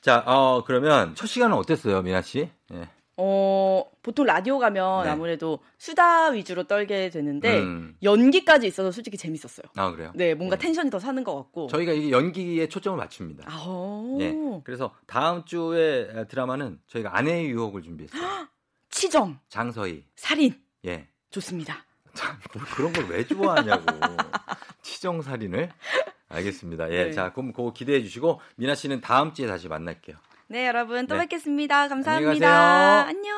자, 0.00 0.22
어, 0.26 0.64
그러면 0.64 1.14
첫 1.14 1.26
시간은 1.26 1.56
어땠어요, 1.56 2.02
미나 2.02 2.20
씨? 2.22 2.50
예. 2.72 2.88
어, 3.18 3.82
보통 4.02 4.26
라디오 4.26 4.58
가면 4.58 5.04
네. 5.04 5.08
아무래도 5.10 5.60
수다 5.78 6.28
위주로 6.30 6.64
떨게 6.64 7.08
되는데 7.10 7.60
음. 7.60 7.96
연기까지 8.02 8.66
있어서 8.66 8.90
솔직히 8.90 9.16
재밌었어요. 9.16 9.64
아, 9.76 9.90
그래요? 9.90 10.12
네, 10.14 10.34
뭔가 10.34 10.56
네. 10.56 10.62
텐션이 10.66 10.90
더 10.90 10.98
사는 10.98 11.22
것 11.24 11.34
같고. 11.34 11.68
저희가 11.68 11.92
이게 11.92 12.10
연기에 12.10 12.68
초점을 12.68 12.98
맞춥니다. 12.98 13.44
아오. 13.50 14.18
예. 14.20 14.34
그래서 14.64 14.94
다음 15.06 15.44
주에 15.44 16.26
드라마는 16.28 16.78
저희가 16.88 17.16
아내의 17.16 17.48
유혹을 17.50 17.82
준비했어요. 17.82 18.48
치정, 18.90 19.38
장서희. 19.48 20.04
살인. 20.16 20.60
예. 20.86 21.08
좋습니다. 21.30 21.84
참, 22.14 22.36
뭐 22.54 22.62
그런 22.74 22.92
걸 22.92 23.06
왜 23.08 23.26
좋아하냐고. 23.26 23.84
치정 24.82 25.20
살인을. 25.22 25.70
알겠습니다. 26.28 26.90
예. 26.90 27.04
네. 27.04 27.12
자, 27.12 27.32
그럼 27.32 27.52
그거 27.52 27.72
기대해 27.72 28.02
주시고, 28.02 28.40
미나 28.56 28.74
씨는 28.74 29.00
다음 29.00 29.32
주에 29.32 29.46
다시 29.46 29.68
만날게요. 29.68 30.16
네, 30.48 30.68
여러분 30.68 31.06
또 31.08 31.14
네. 31.14 31.22
뵙겠습니다. 31.22 31.88
감사합니다. 31.88 33.06
안녕. 33.08 33.34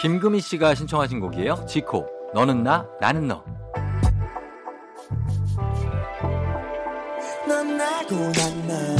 김금희 0.00 0.40
씨가 0.40 0.74
신청하신 0.74 1.20
곡이에요. 1.20 1.64
지코. 1.66 2.06
너는 2.34 2.62
나, 2.62 2.86
나는 3.00 3.28
너. 3.28 3.44
넌 7.48 7.76
나고 7.76 8.14
난너 8.16 8.91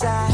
사이 0.00 0.32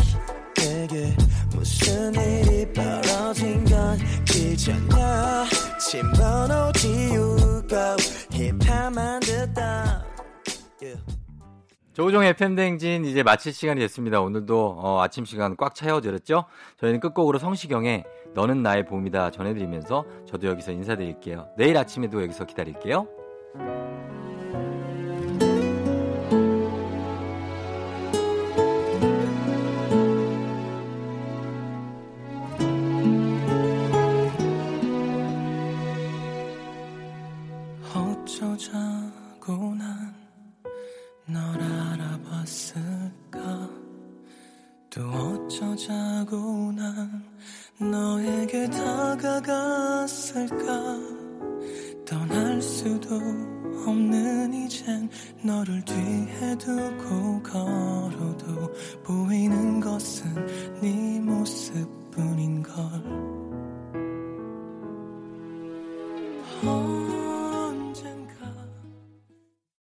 그게 0.54 1.12
무슨 1.52 2.14
일이 2.14 2.72
벌어진 2.72 3.64
건지잖아 3.64 5.44
침번호 5.80 6.70
지우고 6.74 7.66
힙합만 8.30 9.18
듣다. 9.20 10.04
조종의 11.94 12.36
팬댕진 12.36 13.06
이제 13.06 13.24
마칠 13.24 13.52
시간이 13.52 13.80
됐습니다. 13.80 14.20
오늘도 14.20 14.76
어, 14.78 15.02
아침 15.02 15.24
시간 15.24 15.56
꽉 15.56 15.74
차여들었죠? 15.74 16.44
저희는 16.78 17.00
끝곡으로 17.00 17.40
성시경의 17.40 18.04
너는 18.34 18.62
나의 18.62 18.84
봄이다 18.84 19.32
전해드리면서 19.32 20.04
저도 20.28 20.46
여기서 20.46 20.70
인사드릴게요. 20.70 21.48
내일 21.56 21.76
아침에도 21.76 22.22
여기서 22.22 22.44
기다릴게요. 22.44 23.08
저 45.58 45.74
자고 45.74 46.70
난 46.72 47.24
너에게 47.78 48.68
다가갔을까 48.68 50.54
떠날 52.04 52.60
수도 52.60 53.14
없는 53.86 54.52
이젠 54.52 55.08
너를 55.42 55.82
뒤에 55.82 56.58
두고 56.58 57.42
걸어도 57.42 58.70
보이는 59.02 59.80
것은 59.80 60.34
네 60.82 61.20
모습뿐인 61.20 62.62
걸. 62.62 63.26
Oh. 66.66 67.25